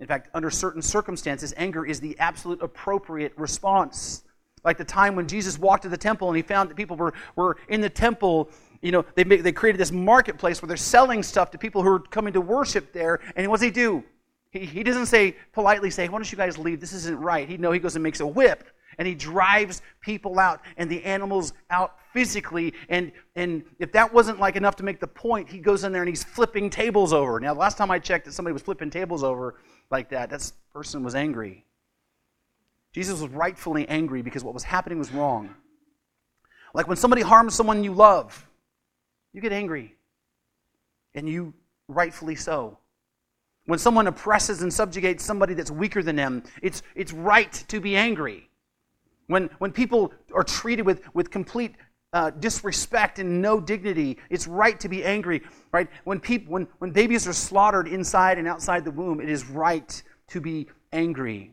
[0.00, 4.24] In fact, under certain circumstances, anger is the absolute appropriate response.
[4.64, 7.14] Like the time when Jesus walked to the temple and he found that people were,
[7.36, 8.50] were in the temple.
[8.80, 12.00] You know, they, they created this marketplace where they're selling stuff to people who are
[12.00, 13.20] coming to worship there.
[13.36, 14.04] And what does he do?
[14.50, 16.80] He, he doesn't say, politely say, why don't you guys leave?
[16.80, 17.48] This isn't right.
[17.48, 18.64] He, no, he goes and makes a whip
[18.98, 22.74] and he drives people out and the animals out physically.
[22.88, 26.02] And, and if that wasn't like enough to make the point, he goes in there
[26.02, 27.40] and he's flipping tables over.
[27.40, 29.56] Now, the last time I checked that somebody was flipping tables over
[29.90, 31.64] like that, that person was angry.
[32.92, 35.54] Jesus was rightfully angry because what was happening was wrong.
[36.72, 38.46] Like when somebody harms someone you love,
[39.32, 39.94] you get angry.
[41.14, 41.54] And you
[41.88, 42.78] rightfully so.
[43.66, 47.96] When someone oppresses and subjugates somebody that's weaker than them, it's, it's right to be
[47.96, 48.48] angry.
[49.26, 51.74] When, when people are treated with, with complete
[52.12, 55.88] uh, disrespect and no dignity, it's right to be angry, right?
[56.04, 60.02] When, people, when, when babies are slaughtered inside and outside the womb, it is right
[60.28, 61.50] to be angry.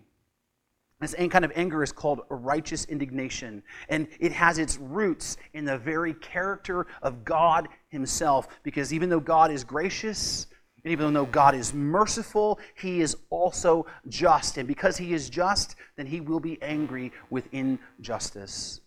[1.02, 5.80] This kind of anger is called righteous indignation, and it has its roots in the
[5.80, 8.48] very character of God Himself.
[8.62, 10.46] Because even though God is gracious,
[10.84, 14.58] and even though God is merciful, He is also just.
[14.58, 18.82] And because He is just, then He will be angry with injustice.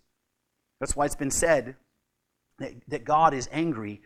[0.81, 1.77] That's why it's been said
[2.59, 4.03] that, that God is angry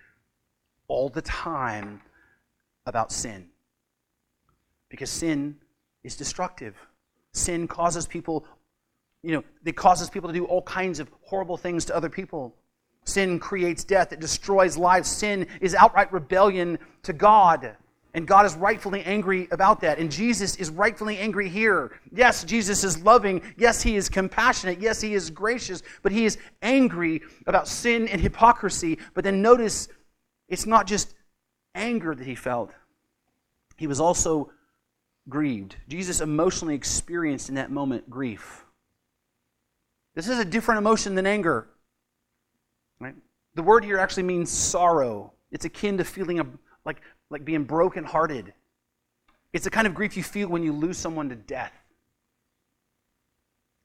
[0.86, 2.02] all the time
[2.86, 3.48] about sin.
[4.90, 5.56] Because sin
[6.04, 6.74] is destructive.
[7.32, 8.44] Sin causes people,
[9.22, 12.54] you know, it causes people to do all kinds of horrible things to other people.
[13.08, 15.08] Sin creates death, it destroys lives.
[15.08, 17.76] Sin is outright rebellion to God.
[18.14, 19.98] And God is rightfully angry about that.
[19.98, 21.92] And Jesus is rightfully angry here.
[22.12, 23.42] Yes, Jesus is loving.
[23.56, 24.80] Yes, he is compassionate.
[24.80, 25.82] Yes, he is gracious.
[26.02, 28.98] But he is angry about sin and hypocrisy.
[29.14, 29.88] But then notice
[30.48, 31.14] it's not just
[31.74, 32.72] anger that he felt,
[33.76, 34.50] he was also
[35.28, 35.76] grieved.
[35.88, 38.64] Jesus emotionally experienced in that moment grief.
[40.14, 41.68] This is a different emotion than anger.
[43.00, 43.14] Right?
[43.54, 45.32] The word here actually means sorrow.
[45.50, 46.48] It's akin to feeling of,
[46.84, 48.52] like like being brokenhearted.
[49.52, 51.72] It's the kind of grief you feel when you lose someone to death.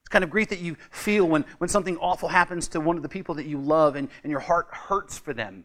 [0.00, 3.02] It's kind of grief that you feel when, when something awful happens to one of
[3.02, 5.64] the people that you love and, and your heart hurts for them.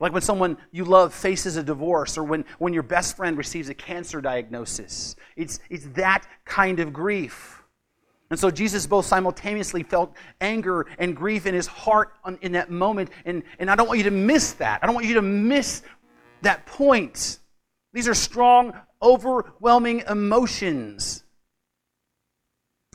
[0.00, 3.68] Like when someone you love faces a divorce or when, when your best friend receives
[3.68, 5.14] a cancer diagnosis.
[5.36, 7.59] It's, it's that kind of grief.
[8.30, 13.10] And so Jesus both simultaneously felt anger and grief in his heart in that moment.
[13.24, 14.78] And, and I don't want you to miss that.
[14.82, 15.82] I don't want you to miss
[16.42, 17.40] that point.
[17.92, 21.24] These are strong, overwhelming emotions.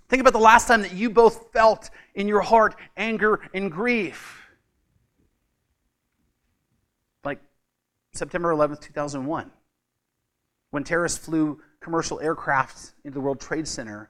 [0.07, 4.41] Think about the last time that you both felt in your heart anger and grief.
[7.25, 7.41] Like
[8.13, 9.51] September 11th, 2001,
[10.71, 14.09] when terrorists flew commercial aircraft into the World Trade Center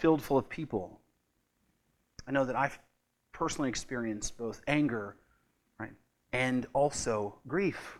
[0.00, 1.00] filled full of people.
[2.26, 2.78] I know that I've
[3.32, 5.16] personally experienced both anger
[5.78, 5.92] right,
[6.32, 7.98] and also grief.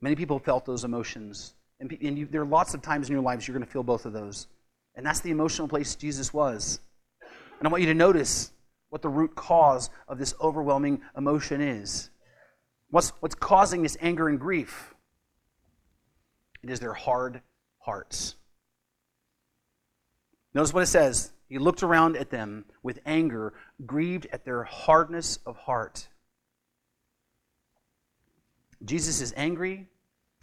[0.00, 1.54] Many people felt those emotions.
[1.78, 3.82] And, and you, there are lots of times in your lives you're going to feel
[3.82, 4.48] both of those.
[4.94, 6.80] And that's the emotional place Jesus was.
[7.58, 8.52] And I want you to notice
[8.90, 12.10] what the root cause of this overwhelming emotion is.
[12.90, 14.94] What's, what's causing this anger and grief?
[16.62, 17.40] It is their hard
[17.78, 18.36] hearts.
[20.54, 21.32] Notice what it says.
[21.48, 23.52] He looked around at them with anger,
[23.84, 26.08] grieved at their hardness of heart.
[28.84, 29.86] Jesus is angry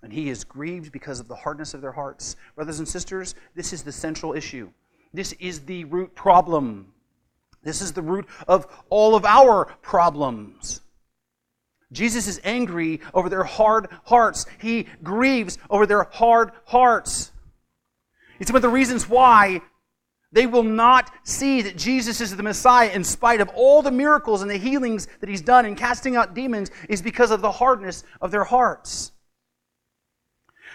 [0.02, 2.36] and he is grieved because of the hardness of their hearts.
[2.56, 4.70] Brothers and sisters, this is the central issue.
[5.14, 6.94] This is the root problem.
[7.64, 10.82] This is the root of all of our problems.
[11.92, 14.46] Jesus is angry over their hard hearts.
[14.60, 17.32] He grieves over their hard hearts.
[18.40, 19.62] It's one of the reasons why
[20.32, 24.42] they will not see that Jesus is the Messiah in spite of all the miracles
[24.42, 28.04] and the healings that he's done and casting out demons is because of the hardness
[28.22, 29.12] of their hearts.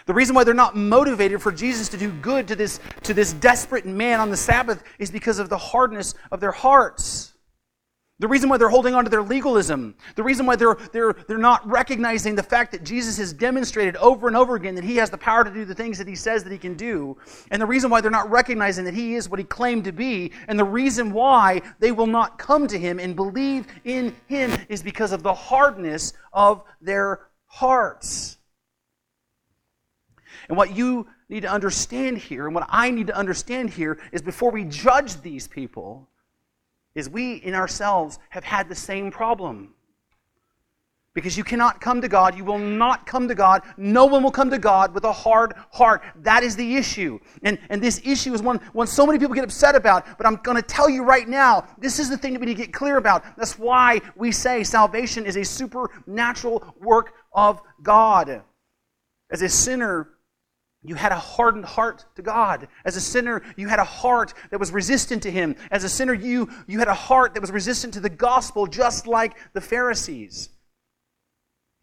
[0.07, 3.33] The reason why they're not motivated for Jesus to do good to this, to this
[3.33, 7.34] desperate man on the Sabbath is because of the hardness of their hearts.
[8.25, 11.37] The reason why they're holding on to their legalism, the reason why they're, they're, they're
[11.37, 15.11] not recognizing the fact that Jesus has demonstrated over and over again that he has
[15.11, 17.19] the power to do the things that he says that he can do,
[17.51, 20.33] and the reason why they're not recognizing that he is what he claimed to be,
[20.49, 24.83] and the reason why they will not come to him and believe in him is
[24.83, 28.39] because of the hardness of their hearts.
[30.49, 34.23] And what you need to understand here, and what I need to understand here, is
[34.23, 36.09] before we judge these people,
[36.95, 39.75] is we in ourselves have had the same problem.
[41.15, 43.63] Because you cannot come to God, you will not come to God.
[43.77, 46.03] No one will come to God with a hard heart.
[46.23, 47.21] That is the issue.
[47.45, 50.37] And, and this issue is one, one so many people get upset about, but I'm
[50.43, 52.73] going to tell you right now this is the thing that we need to get
[52.73, 53.25] clear about.
[53.37, 58.43] That's why we say salvation is a supernatural work of God.
[59.31, 60.09] As a sinner,
[60.85, 62.69] you had a hardened heart to God.
[62.85, 65.57] As a sinner, you had a heart that was resistant to Him.
[65.71, 69.07] As a sinner, you, you had a heart that was resistant to the gospel, just
[69.07, 70.51] like the Pharisees.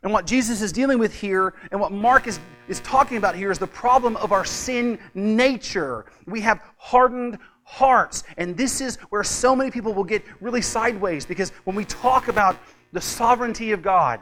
[0.04, 3.52] And what Jesus is dealing with here, and what Mark is, is talking about here,
[3.52, 6.06] is the problem of our sin nature.
[6.26, 8.24] We have hardened hearts.
[8.38, 12.28] And this is where so many people will get really sideways because when we talk
[12.28, 12.58] about
[12.92, 14.20] the sovereignty of God,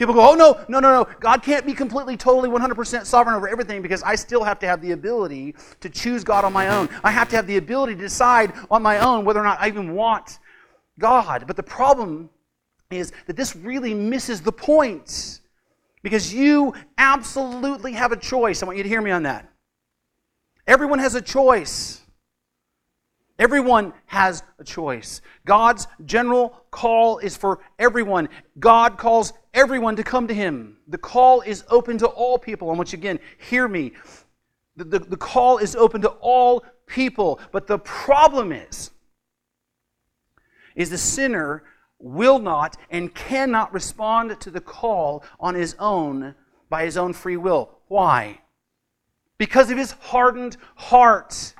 [0.00, 1.08] People go, oh, no, no, no, no.
[1.20, 4.80] God can't be completely, totally, 100% sovereign over everything because I still have to have
[4.80, 6.88] the ability to choose God on my own.
[7.04, 9.68] I have to have the ability to decide on my own whether or not I
[9.68, 10.38] even want
[10.98, 11.44] God.
[11.46, 12.30] But the problem
[12.90, 15.40] is that this really misses the point
[16.02, 18.62] because you absolutely have a choice.
[18.62, 19.52] I want you to hear me on that.
[20.66, 22.00] Everyone has a choice.
[23.38, 25.20] Everyone has a choice.
[25.44, 28.30] God's general call is for everyone.
[28.58, 30.78] God calls everyone to come to Him.
[30.88, 32.70] The call is open to all people.
[32.70, 33.92] And once again, hear me.
[34.76, 37.40] The, the, the call is open to all people.
[37.52, 38.90] But the problem is,
[40.74, 41.64] is the sinner
[41.98, 46.34] will not and cannot respond to the call on his own
[46.68, 47.70] by his own free will.
[47.88, 48.40] Why?
[49.36, 51.54] Because of his hardened heart.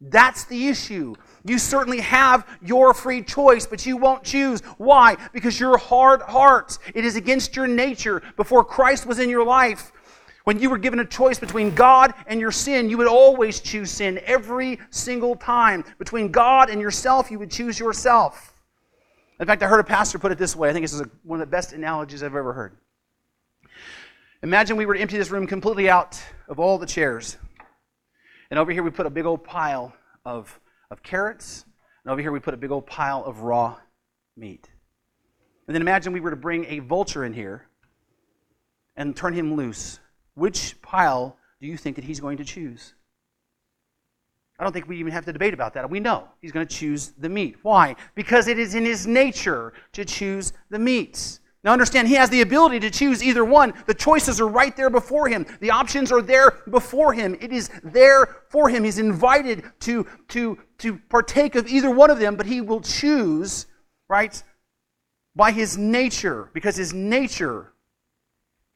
[0.00, 1.14] That's the issue.
[1.46, 4.60] You certainly have your free choice, but you won't choose.
[4.78, 5.16] Why?
[5.32, 6.78] Because you're hard hearts.
[6.94, 8.22] It is against your nature.
[8.36, 9.92] Before Christ was in your life,
[10.44, 13.90] when you were given a choice between God and your sin, you would always choose
[13.90, 15.84] sin every single time.
[15.98, 18.54] Between God and yourself, you would choose yourself.
[19.38, 20.70] In fact, I heard a pastor put it this way.
[20.70, 22.76] I think this is a, one of the best analogies I've ever heard.
[24.42, 27.36] Imagine we were to empty this room completely out of all the chairs.
[28.50, 30.58] And over here we put a big old pile of
[30.90, 31.64] of carrots,
[32.04, 33.76] and over here we put a big old pile of raw
[34.36, 34.68] meat.
[35.66, 37.66] And then imagine we were to bring a vulture in here
[38.96, 39.98] and turn him loose.
[40.34, 42.94] Which pile do you think that he's going to choose?
[44.58, 45.88] I don't think we even have to debate about that.
[45.90, 47.56] We know he's going to choose the meat.
[47.62, 47.96] Why?
[48.14, 51.40] Because it is in his nature to choose the meat.
[51.64, 53.72] Now understand, he has the ability to choose either one.
[53.86, 55.46] The choices are right there before him.
[55.60, 57.38] The options are there before him.
[57.40, 58.84] It is there for him.
[58.84, 63.64] He's invited to, to, to partake of either one of them, but he will choose,
[64.08, 64.42] right,
[65.34, 67.72] by his nature, because his nature,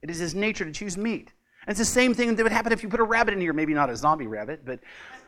[0.02, 1.34] it is his nature to choose meat.
[1.66, 3.52] And it's the same thing that would happen if you put a rabbit in here.
[3.52, 4.80] Maybe not a zombie rabbit, but,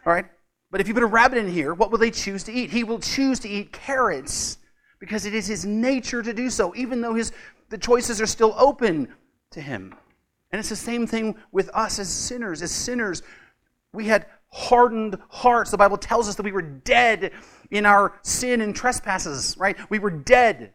[0.07, 0.25] all right.
[0.71, 2.71] But if you put a rabbit in here, what will they choose to eat?
[2.71, 4.57] He will choose to eat carrots
[5.01, 7.33] because it is his nature to do so, even though his,
[7.71, 9.09] the choices are still open
[9.51, 9.95] to him.
[10.53, 12.63] And it's the same thing with us as sinners.
[12.63, 13.23] As sinners,
[13.93, 15.71] we had hardened hearts.
[15.71, 17.33] The Bible tells us that we were dead
[17.71, 19.77] in our sin and trespasses, right?
[19.91, 20.73] We were dead,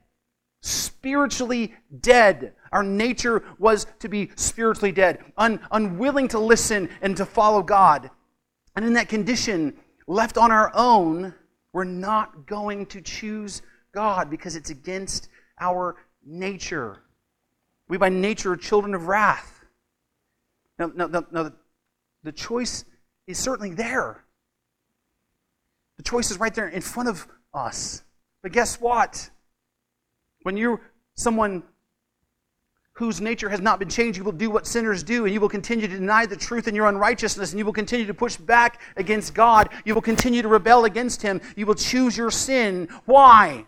[0.61, 2.53] spiritually dead.
[2.71, 8.09] Our nature was to be spiritually dead, un- unwilling to listen and to follow God.
[8.75, 9.75] And in that condition,
[10.07, 11.33] left on our own,
[11.73, 13.61] we're not going to choose
[13.95, 15.29] God because it's against
[15.59, 16.99] our nature.
[17.87, 19.65] We, by nature, are children of wrath.
[20.77, 21.51] Now, now, now, now
[22.23, 22.83] the choice
[23.25, 24.23] is certainly there.
[25.97, 28.03] The choice is right there in front of us.
[28.43, 29.29] But guess what?
[30.43, 30.81] When you're
[31.15, 31.63] someone
[32.93, 35.49] whose nature has not been changed, you will do what sinners do, and you will
[35.49, 38.81] continue to deny the truth in your unrighteousness, and you will continue to push back
[38.97, 39.69] against God.
[39.85, 41.41] You will continue to rebel against Him.
[41.55, 42.89] You will choose your sin.
[43.05, 43.65] Why?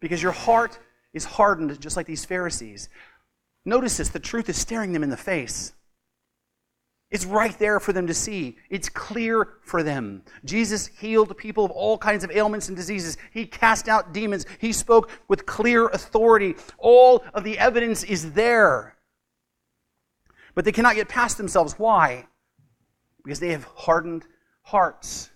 [0.00, 0.78] Because your heart
[1.12, 2.88] is hardened, just like these Pharisees.
[3.64, 5.72] Notice this the truth is staring them in the face.
[7.10, 8.56] It's right there for them to see.
[8.68, 10.22] It's clear for them.
[10.44, 13.16] Jesus healed people of all kinds of ailments and diseases.
[13.32, 14.46] He cast out demons.
[14.60, 16.54] He spoke with clear authority.
[16.78, 18.96] All of the evidence is there.
[20.54, 21.78] But they cannot get past themselves.
[21.78, 22.26] Why?
[23.24, 24.24] Because they have hardened
[24.62, 25.30] hearts.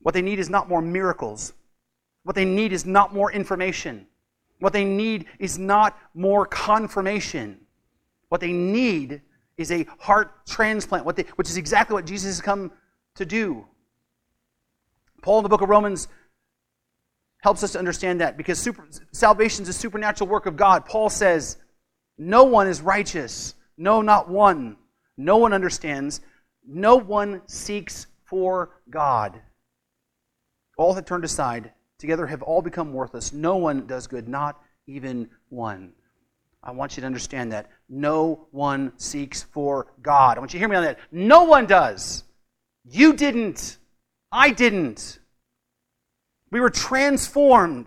[0.00, 1.54] What they need is not more miracles.
[2.24, 4.06] What they need is not more information.
[4.60, 7.60] What they need is not more confirmation.
[8.28, 9.22] What they need
[9.56, 12.70] is a heart transplant, they, which is exactly what Jesus has come
[13.16, 13.66] to do.
[15.22, 16.08] Paul in the book of Romans
[17.42, 20.86] helps us to understand that because super, salvation is a supernatural work of God.
[20.86, 21.56] Paul says,
[22.16, 24.76] No one is righteous, no, not one.
[25.16, 26.20] No one understands,
[26.66, 29.40] no one seeks for God.
[30.78, 33.32] All have turned aside, together have all become worthless.
[33.32, 35.92] No one does good, not even one.
[36.62, 40.36] I want you to understand that no one seeks for God.
[40.36, 40.98] I want you to hear me on that.
[41.10, 42.24] No one does.
[42.84, 43.78] You didn't.
[44.30, 45.20] I didn't.
[46.50, 47.86] We were transformed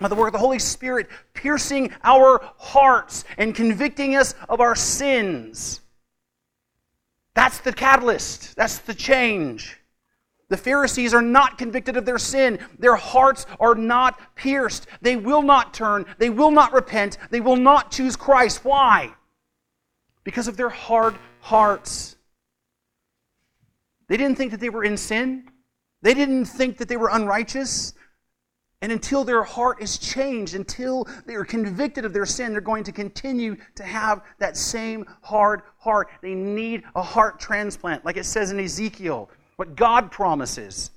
[0.00, 4.76] by the work of the Holy Spirit, piercing our hearts and convicting us of our
[4.76, 5.80] sins.
[7.34, 8.54] That's the catalyst.
[8.56, 9.77] That's the change.
[10.48, 12.58] The Pharisees are not convicted of their sin.
[12.78, 14.86] Their hearts are not pierced.
[15.02, 16.06] They will not turn.
[16.18, 17.18] They will not repent.
[17.30, 18.64] They will not choose Christ.
[18.64, 19.14] Why?
[20.24, 22.16] Because of their hard hearts.
[24.08, 25.50] They didn't think that they were in sin.
[26.00, 27.92] They didn't think that they were unrighteous.
[28.80, 32.84] And until their heart is changed, until they are convicted of their sin, they're going
[32.84, 36.08] to continue to have that same hard heart.
[36.22, 39.28] They need a heart transplant, like it says in Ezekiel
[39.58, 40.92] what God promises,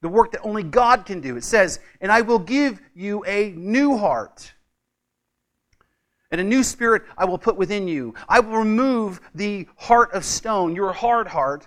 [0.00, 1.36] the work that only God can do.
[1.36, 4.54] It says, And I will give you a new heart.
[6.30, 8.14] And a new spirit I will put within you.
[8.28, 11.66] I will remove the heart of stone, your hard heart,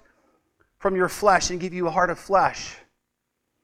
[0.80, 2.78] from your flesh and give you a heart of flesh.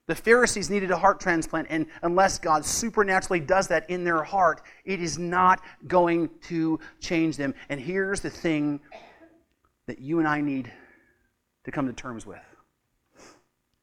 [0.08, 4.64] The Pharisees needed a heart transplant, and unless God supernaturally does that in their heart,
[4.84, 7.54] it is not going to change them.
[7.70, 8.82] And here's the thing
[9.88, 10.74] that you and I need
[11.64, 12.40] to come to terms with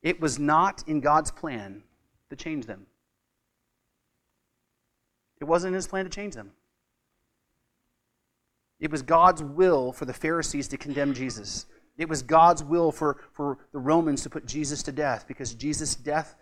[0.06, 1.82] it was not in God's plan
[2.30, 2.86] to change them.
[5.40, 6.52] It wasn't his plan to change them.
[8.78, 11.66] It was God's will for the Pharisees to condemn Jesus.
[11.98, 15.96] It was God's will for, for the Romans to put Jesus to death because Jesus'
[15.96, 16.36] death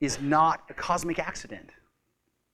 [0.00, 1.68] is not a cosmic accident.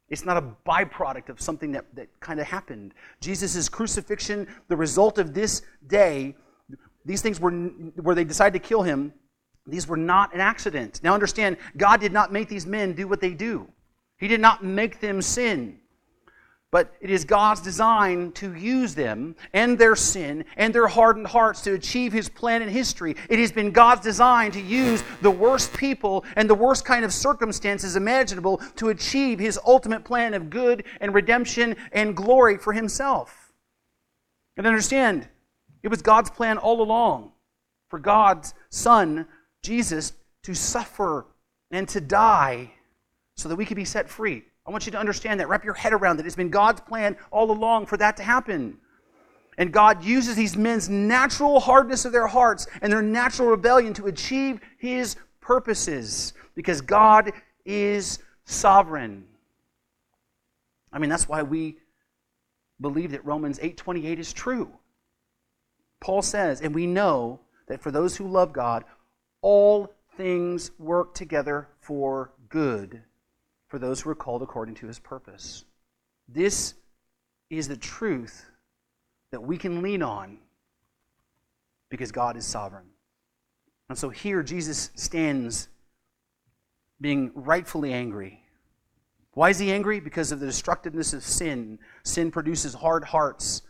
[0.09, 2.95] It's not a byproduct of something that, that kind of happened.
[3.21, 6.35] Jesus' crucifixion, the result of this day,
[7.05, 9.13] these things were where they decided to kill him,
[9.69, 11.01] these were not an accident.
[11.03, 13.69] Now understand, God did not make these men do what they do.
[14.17, 15.79] He did not make them sin.
[16.71, 21.63] But it is God's design to use them and their sin and their hardened hearts
[21.63, 23.17] to achieve His plan in history.
[23.31, 27.13] It has been God's design to use the worst people and the worst kind of
[27.15, 33.53] circumstances imaginable to achieve His ultimate plan of good and redemption and glory for Himself.
[34.59, 35.27] And understand,
[35.83, 37.33] It was God's plan all along
[37.89, 39.27] for God's Son,
[39.63, 40.13] Jesus,
[40.45, 41.27] to suffer
[41.71, 42.73] and to die
[43.37, 44.45] so that we could be set free.
[44.67, 45.49] I want you to understand that.
[45.49, 46.27] Wrap your head around that.
[46.27, 48.79] It's been God's plan all along for that to happen.
[49.57, 54.07] And God uses these men's natural hardness of their hearts and their natural rebellion to
[54.07, 57.33] achieve his purposes because God
[57.65, 59.25] is sovereign.
[60.93, 61.79] I mean, that's why we
[62.81, 64.71] believe that Romans 8:28 is true.
[66.01, 68.85] Paul says, and we know that for those who love God,
[69.41, 73.03] all things work together for good
[73.69, 75.65] for those who are called according to his purpose.
[76.29, 76.75] This
[77.51, 78.47] is the truth
[79.31, 80.39] that we can lean on
[81.91, 82.87] because God is sovereign.
[83.89, 85.69] And so here Jesus stands
[87.01, 88.43] being rightfully angry.
[89.33, 90.01] Why is he angry?
[90.01, 91.79] Because of the destructiveness of sin.
[92.03, 93.63] Sin produces hard hearts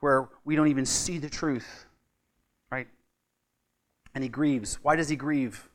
[0.00, 1.86] where we don't even see the truth?
[4.14, 4.78] And he grieves.
[4.82, 5.68] Why does he grieve?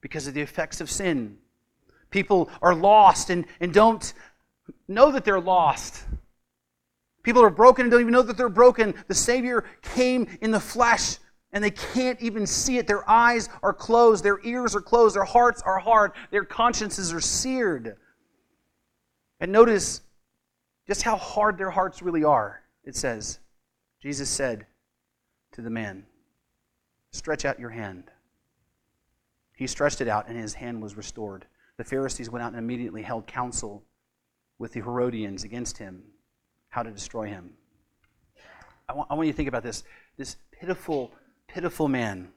[0.00, 1.38] Because of the effects of sin.
[2.10, 4.12] People are lost and, and don't
[4.88, 6.04] know that they're lost.
[7.22, 8.94] People are broken and don't even know that they're broken.
[9.08, 11.18] The Savior came in the flesh
[11.52, 12.86] and they can't even see it.
[12.86, 17.20] Their eyes are closed, their ears are closed, their hearts are hard, their consciences are
[17.20, 17.96] seared.
[19.40, 20.02] And notice
[20.86, 22.62] just how hard their hearts really are.
[22.84, 23.38] It says,
[24.00, 24.66] Jesus said
[25.52, 26.06] to the man,
[27.16, 28.04] Stretch out your hand.
[29.56, 31.46] He stretched it out, and his hand was restored.
[31.78, 33.82] The Pharisees went out and immediately held counsel
[34.58, 36.02] with the Herodians against him,
[36.68, 37.54] how to destroy him.
[38.86, 39.82] I want, I want you to think about this.
[40.18, 41.10] This pitiful,
[41.48, 42.28] pitiful man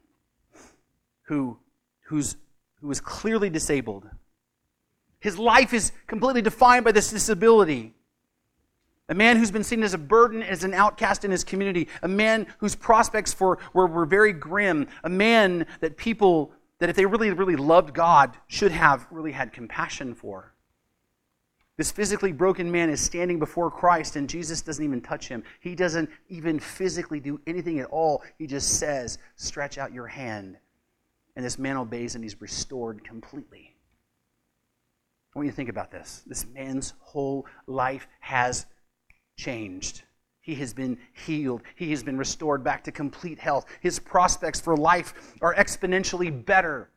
[1.23, 1.57] who,
[2.07, 2.37] who's,
[2.81, 4.09] who is clearly disabled.
[5.19, 7.95] His life is completely defined by this disability.
[9.09, 11.87] A man who's been seen as a burden, as an outcast in his community.
[12.03, 14.87] A man whose prospects for, were, were very grim.
[15.03, 19.51] A man that people, that if they really, really loved God, should have really had
[19.51, 20.53] compassion for.
[21.75, 25.43] This physically broken man is standing before Christ, and Jesus doesn't even touch him.
[25.59, 28.21] He doesn't even physically do anything at all.
[28.37, 30.57] He just says, Stretch out your hand.
[31.35, 33.75] And this man obeys, and he's restored completely.
[35.33, 36.21] I want you to think about this.
[36.27, 38.65] This man's whole life has
[39.39, 40.03] changed.
[40.41, 41.61] He has been healed.
[41.75, 43.65] He has been restored back to complete health.
[43.81, 46.89] His prospects for life are exponentially better.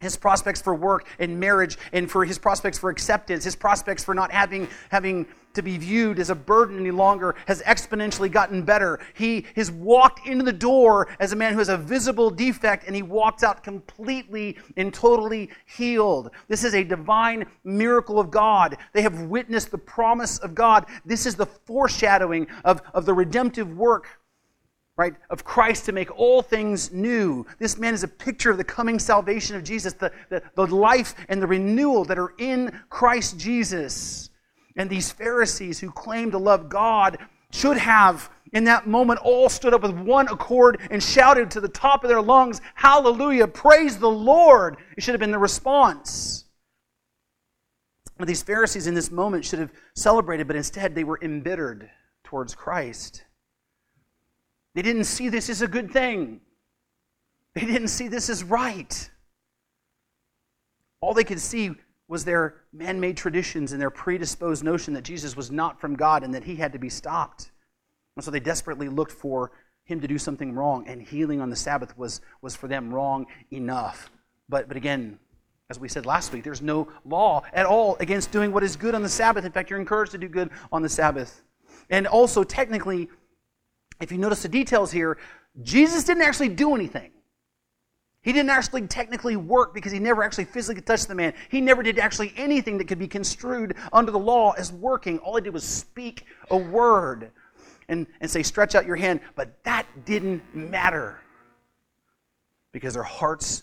[0.00, 4.14] His prospects for work and marriage, and for his prospects for acceptance, his prospects for
[4.14, 9.00] not having, having to be viewed as a burden any longer has exponentially gotten better.
[9.14, 12.94] He has walked into the door as a man who has a visible defect, and
[12.94, 16.30] he walks out completely and totally healed.
[16.46, 18.76] This is a divine miracle of God.
[18.92, 20.84] They have witnessed the promise of God.
[21.06, 24.08] This is the foreshadowing of, of the redemptive work
[24.96, 27.46] right, of Christ to make all things new.
[27.58, 31.14] This man is a picture of the coming salvation of Jesus, the, the, the life
[31.28, 34.30] and the renewal that are in Christ Jesus.
[34.76, 37.18] And these Pharisees who claim to love God
[37.52, 41.68] should have, in that moment, all stood up with one accord and shouted to the
[41.68, 44.78] top of their lungs, Hallelujah, praise the Lord.
[44.96, 46.44] It should have been the response.
[48.18, 51.90] These Pharisees in this moment should have celebrated, but instead they were embittered
[52.24, 53.25] towards Christ.
[54.76, 56.42] They didn't see this as a good thing.
[57.54, 59.10] They didn't see this as right.
[61.00, 61.70] All they could see
[62.08, 66.22] was their man made traditions and their predisposed notion that Jesus was not from God
[66.22, 67.50] and that he had to be stopped.
[68.16, 69.50] And so they desperately looked for
[69.86, 73.24] him to do something wrong, and healing on the Sabbath was, was for them wrong
[73.50, 74.10] enough.
[74.46, 75.18] But, but again,
[75.70, 78.94] as we said last week, there's no law at all against doing what is good
[78.94, 79.46] on the Sabbath.
[79.46, 81.42] In fact, you're encouraged to do good on the Sabbath.
[81.88, 83.08] And also, technically,
[84.00, 85.18] if you notice the details here,
[85.62, 87.10] Jesus didn't actually do anything.
[88.22, 91.32] He didn't actually technically work because he never actually physically touched the man.
[91.48, 95.18] He never did actually anything that could be construed under the law as working.
[95.20, 97.30] All he did was speak a word
[97.88, 99.20] and, and say, stretch out your hand.
[99.36, 101.20] But that didn't matter
[102.72, 103.62] because their hearts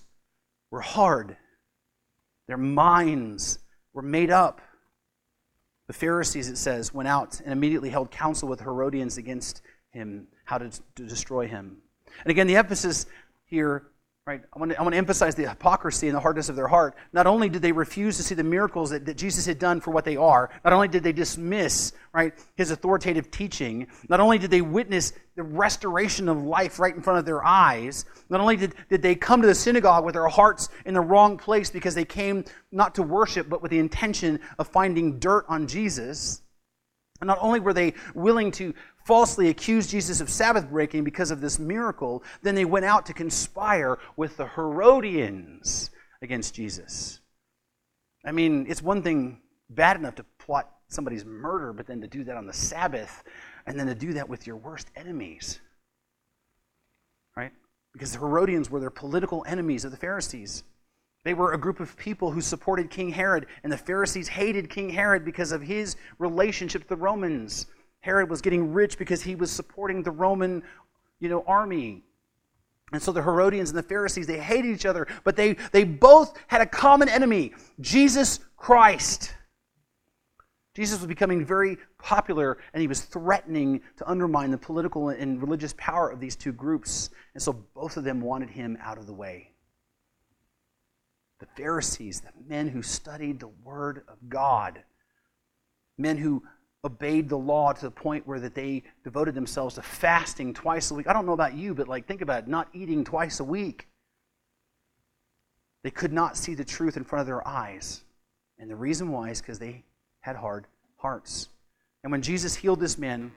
[0.71, 1.36] were hard,
[2.47, 3.59] their minds
[3.93, 4.61] were made up.
[5.88, 9.61] The Pharisees, it says, went out and immediately held counsel with Herodians against
[9.93, 11.77] him, how to, to destroy him.
[12.23, 13.05] And again, the emphasis
[13.45, 13.87] here
[14.25, 14.41] Right?
[14.55, 16.95] I want, to, I want to emphasize the hypocrisy and the hardness of their heart.
[17.11, 19.91] Not only did they refuse to see the miracles that, that Jesus had done for
[19.91, 24.49] what they are, not only did they dismiss right, his authoritative teaching, not only did
[24.49, 28.75] they witness the restoration of life right in front of their eyes, not only did,
[28.87, 32.05] did they come to the synagogue with their hearts in the wrong place because they
[32.05, 36.41] came not to worship, but with the intention of finding dirt on Jesus,
[37.19, 38.73] and not only were they willing to
[39.06, 43.14] falsely accused Jesus of Sabbath breaking because of this miracle, then they went out to
[43.14, 45.89] conspire with the Herodians
[46.22, 47.20] against Jesus.
[48.26, 52.24] I mean, it's one thing bad enough to plot somebody's murder, but then to do
[52.24, 53.24] that on the Sabbath,
[53.66, 55.60] and then to do that with your worst enemies.
[57.36, 57.51] Right?
[57.91, 60.64] Because the Herodians were their political enemies of the Pharisees.
[61.26, 64.89] They were a group of people who supported King Herod, and the Pharisees hated King
[64.89, 67.68] Herod because of his relationship to the Romans.
[68.04, 70.62] Herod was getting rich because he was supporting the Roman,
[71.22, 72.04] you know, army.
[72.91, 76.38] And so the Herodians and the Pharisees, they hated each other, but they, they both
[76.47, 79.34] had a common enemy Jesus Christ.
[80.76, 85.74] Jesus was becoming very popular and he was threatening to undermine the political and religious
[85.78, 87.10] power of these two groups.
[87.36, 89.51] And so both of them wanted him out of the way.
[91.39, 94.84] The Pharisees, the men who studied the Word of God,
[95.97, 96.43] men who
[96.86, 100.93] obeyed the law to the point where that they devoted themselves to fasting twice a
[100.93, 101.07] week.
[101.07, 103.88] I don't know about you, but like think about it, not eating twice a week.
[105.84, 108.03] They could not see the truth in front of their eyes.
[108.59, 109.84] And the reason why is because they
[110.21, 110.67] had hard
[110.97, 111.49] hearts.
[112.03, 113.31] And when Jesus healed this man,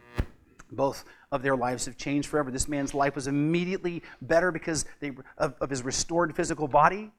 [0.71, 2.51] both of their lives have changed forever.
[2.51, 7.13] This man's life was immediately better because they, of, of his restored physical body.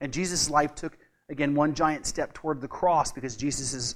[0.00, 0.98] And Jesus' life took,
[1.30, 3.94] again, one giant step toward the cross because Jesus'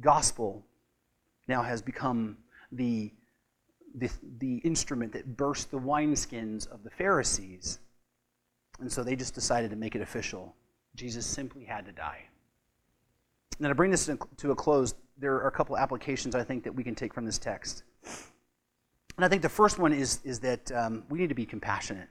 [0.00, 0.64] gospel
[1.48, 2.36] now has become
[2.70, 3.12] the,
[3.94, 7.78] the, the instrument that burst the wineskins of the Pharisees.
[8.80, 10.54] And so they just decided to make it official.
[10.94, 12.24] Jesus simply had to die.
[13.58, 16.74] Now, to bring this to a close, there are a couple applications I think that
[16.74, 17.84] we can take from this text.
[19.16, 22.08] And I think the first one is, is that um, we need to be compassionate.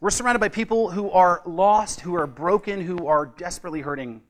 [0.00, 4.22] We're surrounded by people who are lost, who are broken, who are desperately hurting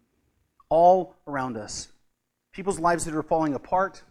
[0.70, 1.88] all around us
[2.58, 4.02] people's lives that are falling apart.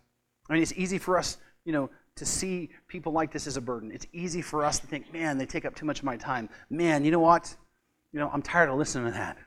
[0.50, 3.62] I mean, it's easy for us, you know, to see people like this as a
[3.62, 3.92] burden.
[3.92, 6.48] It's easy for us to think, man, they take up too much of my time.
[6.70, 7.54] Man, you know what?
[8.14, 9.38] You know, I'm tired of listening to that.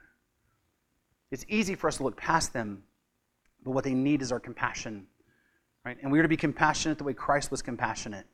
[1.30, 2.82] It's easy for us to look past them,
[3.64, 5.07] but what they need is our compassion.
[5.82, 5.96] Right?
[6.03, 8.26] And we are to be compassionate the way Christ was compassionate.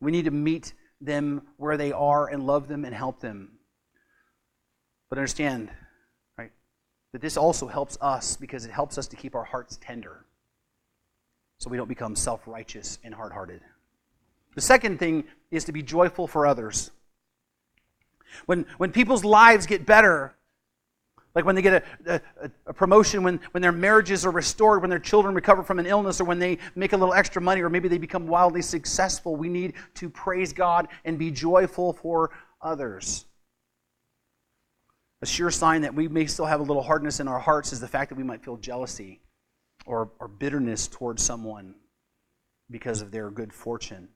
[0.00, 3.52] We need to meet them where they are and love them and help them.
[5.08, 5.70] But understand,
[7.12, 10.24] that this also helps us because it helps us to keep our hearts tender
[11.58, 13.60] so we don't become self righteous and hard hearted.
[14.54, 16.90] The second thing is to be joyful for others.
[18.46, 20.34] When, when people's lives get better,
[21.34, 24.90] like when they get a, a, a, promotion, when, when their marriages are restored, when
[24.90, 27.68] their children recover from an illness, or when they make a little extra money, or
[27.68, 32.30] maybe they become wildly successful, we need to praise God and be joyful for
[32.62, 33.26] others.
[35.22, 37.80] A sure sign that we may still have a little hardness in our hearts is
[37.80, 39.20] the fact that we might feel jealousy
[39.84, 41.74] or, or bitterness towards someone
[42.70, 44.08] because of their good fortune.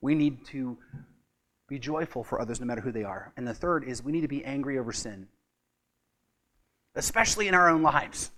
[0.00, 0.78] We need to
[1.68, 3.32] be joyful for others no matter who they are.
[3.36, 5.26] And the third is we need to be angry over sin,
[6.94, 8.30] especially in our own lives.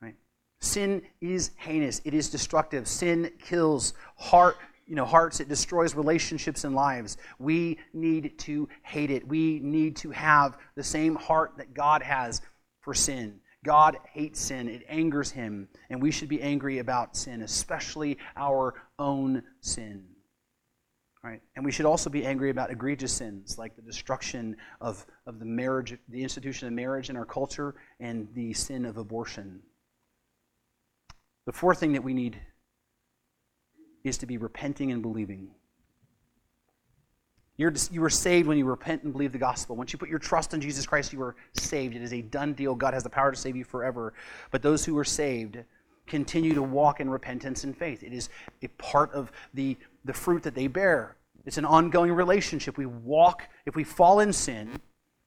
[0.00, 0.14] Right?
[0.60, 2.88] Sin is heinous, it is destructive.
[2.88, 3.92] Sin kills.
[4.16, 4.56] Heart
[4.86, 7.16] you know, hearts, it destroys relationships and lives.
[7.38, 9.26] We need to hate it.
[9.26, 12.40] We need to have the same heart that God has
[12.80, 13.40] for sin.
[13.64, 18.74] God hates sin, it angers him, and we should be angry about sin, especially our
[18.96, 20.04] own sin.
[21.24, 21.42] Right?
[21.56, 25.44] And we should also be angry about egregious sins like the destruction of, of the
[25.44, 29.60] marriage, the institution of marriage in our culture, and the sin of abortion.
[31.46, 32.40] The fourth thing that we need
[34.08, 35.50] is to be repenting and believing.
[37.56, 39.76] You're, you were saved when you repent and believe the gospel.
[39.76, 41.96] Once you put your trust in Jesus Christ, you are saved.
[41.96, 42.74] It is a done deal.
[42.74, 44.12] God has the power to save you forever.
[44.50, 45.58] But those who are saved
[46.06, 48.02] continue to walk in repentance and faith.
[48.02, 48.28] It is
[48.62, 51.16] a part of the, the fruit that they bear.
[51.46, 52.76] It's an ongoing relationship.
[52.76, 54.78] We walk, if we fall in sin,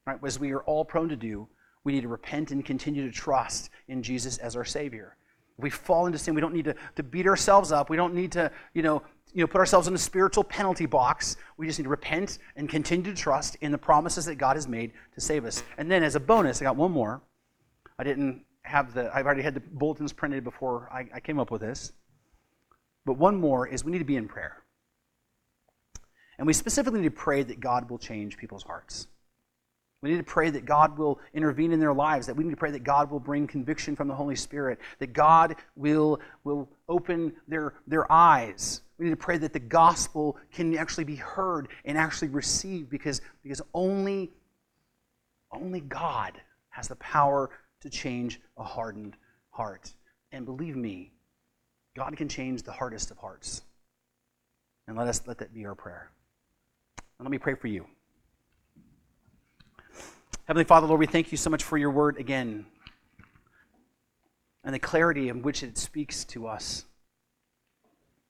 [0.05, 1.47] right, as we are all prone to do,
[1.83, 5.15] we need to repent and continue to trust in Jesus as our Savior
[5.59, 7.89] we fall into sin, we don't need to, to beat ourselves up.
[7.89, 9.01] We don't need to, you know,
[9.33, 11.37] you know, put ourselves in a spiritual penalty box.
[11.57, 14.67] We just need to repent and continue to trust in the promises that God has
[14.67, 15.63] made to save us.
[15.77, 17.21] And then as a bonus, I got one more.
[17.99, 21.51] I didn't have the, I've already had the bulletins printed before I, I came up
[21.51, 21.93] with this.
[23.05, 24.63] But one more is we need to be in prayer.
[26.37, 29.07] And we specifically need to pray that God will change people's hearts.
[30.01, 32.57] We need to pray that God will intervene in their lives, that we need to
[32.57, 37.33] pray that God will bring conviction from the Holy Spirit, that God will, will open
[37.47, 38.81] their, their eyes.
[38.97, 43.21] We need to pray that the gospel can actually be heard and actually received because,
[43.43, 44.31] because only,
[45.51, 46.39] only God
[46.69, 47.49] has the power
[47.81, 49.17] to change a hardened
[49.49, 49.93] heart.
[50.31, 51.11] And believe me,
[51.95, 53.63] God can change the hardest of hearts.
[54.87, 56.11] And let us let that be our prayer.
[57.17, 57.85] And let me pray for you.
[60.49, 62.65] Heavenly Father, Lord, we thank you so much for your word again
[64.63, 66.85] and the clarity in which it speaks to us.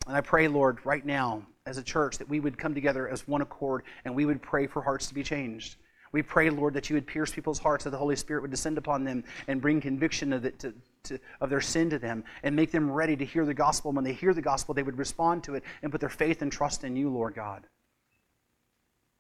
[0.06, 3.26] And I pray, Lord, right now, as a church, that we would come together as
[3.26, 5.78] one accord and we would pray for hearts to be changed.
[6.12, 8.78] We pray, Lord, that you would pierce people's hearts, that the Holy Spirit would descend
[8.78, 12.54] upon them and bring conviction of, it to, to, of their sin to them and
[12.54, 13.92] make them ready to hear the gospel.
[13.92, 16.42] And when they hear the gospel, they would respond to it and put their faith
[16.42, 17.66] and trust in you, Lord God.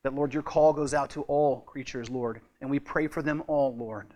[0.03, 3.43] That, Lord, your call goes out to all creatures, Lord, and we pray for them
[3.47, 4.07] all, Lord.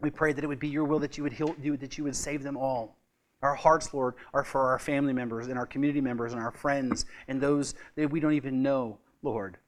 [0.00, 2.16] We pray that it would be your will that you would heal, that you would
[2.16, 2.96] save them all.
[3.42, 7.04] Our hearts, Lord, are for our family members and our community members and our friends
[7.28, 9.58] and those that we don't even know, Lord.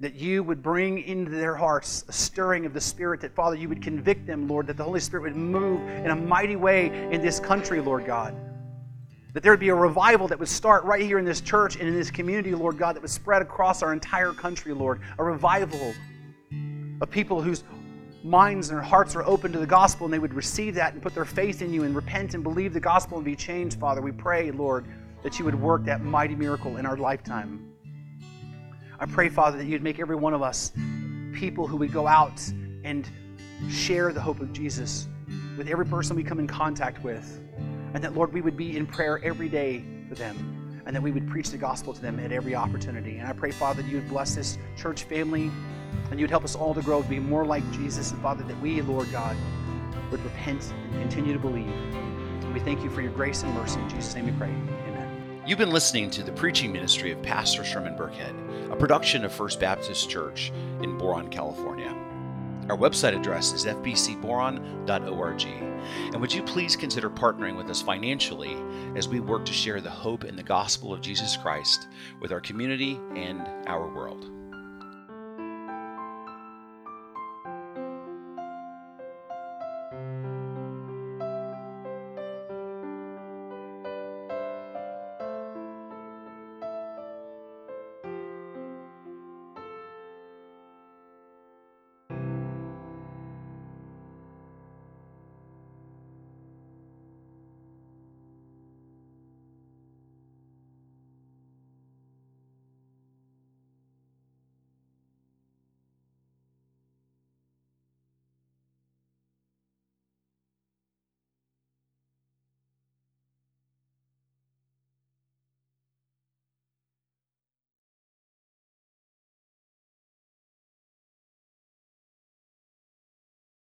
[0.00, 3.70] That you would bring into their hearts a stirring of the Spirit, that, Father, you
[3.70, 7.22] would convict them, Lord, that the Holy Spirit would move in a mighty way in
[7.22, 8.36] this country, Lord God.
[9.36, 11.86] That there would be a revival that would start right here in this church and
[11.86, 15.02] in this community, Lord God, that would spread across our entire country, Lord.
[15.18, 15.92] A revival
[17.02, 17.62] of people whose
[18.24, 21.14] minds and hearts are open to the gospel and they would receive that and put
[21.14, 24.00] their faith in you and repent and believe the gospel and be changed, Father.
[24.00, 24.86] We pray, Lord,
[25.22, 27.74] that you would work that mighty miracle in our lifetime.
[28.98, 30.72] I pray, Father, that you'd make every one of us
[31.34, 32.40] people who would go out
[32.84, 33.06] and
[33.68, 35.08] share the hope of Jesus
[35.58, 37.42] with every person we come in contact with.
[37.96, 40.82] And that, Lord, we would be in prayer every day for them.
[40.84, 43.16] And that we would preach the gospel to them at every opportunity.
[43.16, 45.50] And I pray, Father, that you would bless this church family
[46.10, 48.10] and you'd help us all to grow to be more like Jesus.
[48.10, 49.34] And Father, that we, Lord God,
[50.10, 51.70] would repent and continue to believe.
[51.70, 53.80] And we thank you for your grace and mercy.
[53.80, 54.50] In Jesus' name we pray.
[54.50, 55.40] Amen.
[55.46, 59.58] You've been listening to the preaching ministry of Pastor Sherman Burkhead, a production of First
[59.58, 61.96] Baptist Church in Boron, California.
[62.68, 65.42] Our website address is fbcboron.org.
[65.44, 68.56] And would you please consider partnering with us financially
[68.96, 71.86] as we work to share the hope and the gospel of Jesus Christ
[72.20, 74.35] with our community and our world?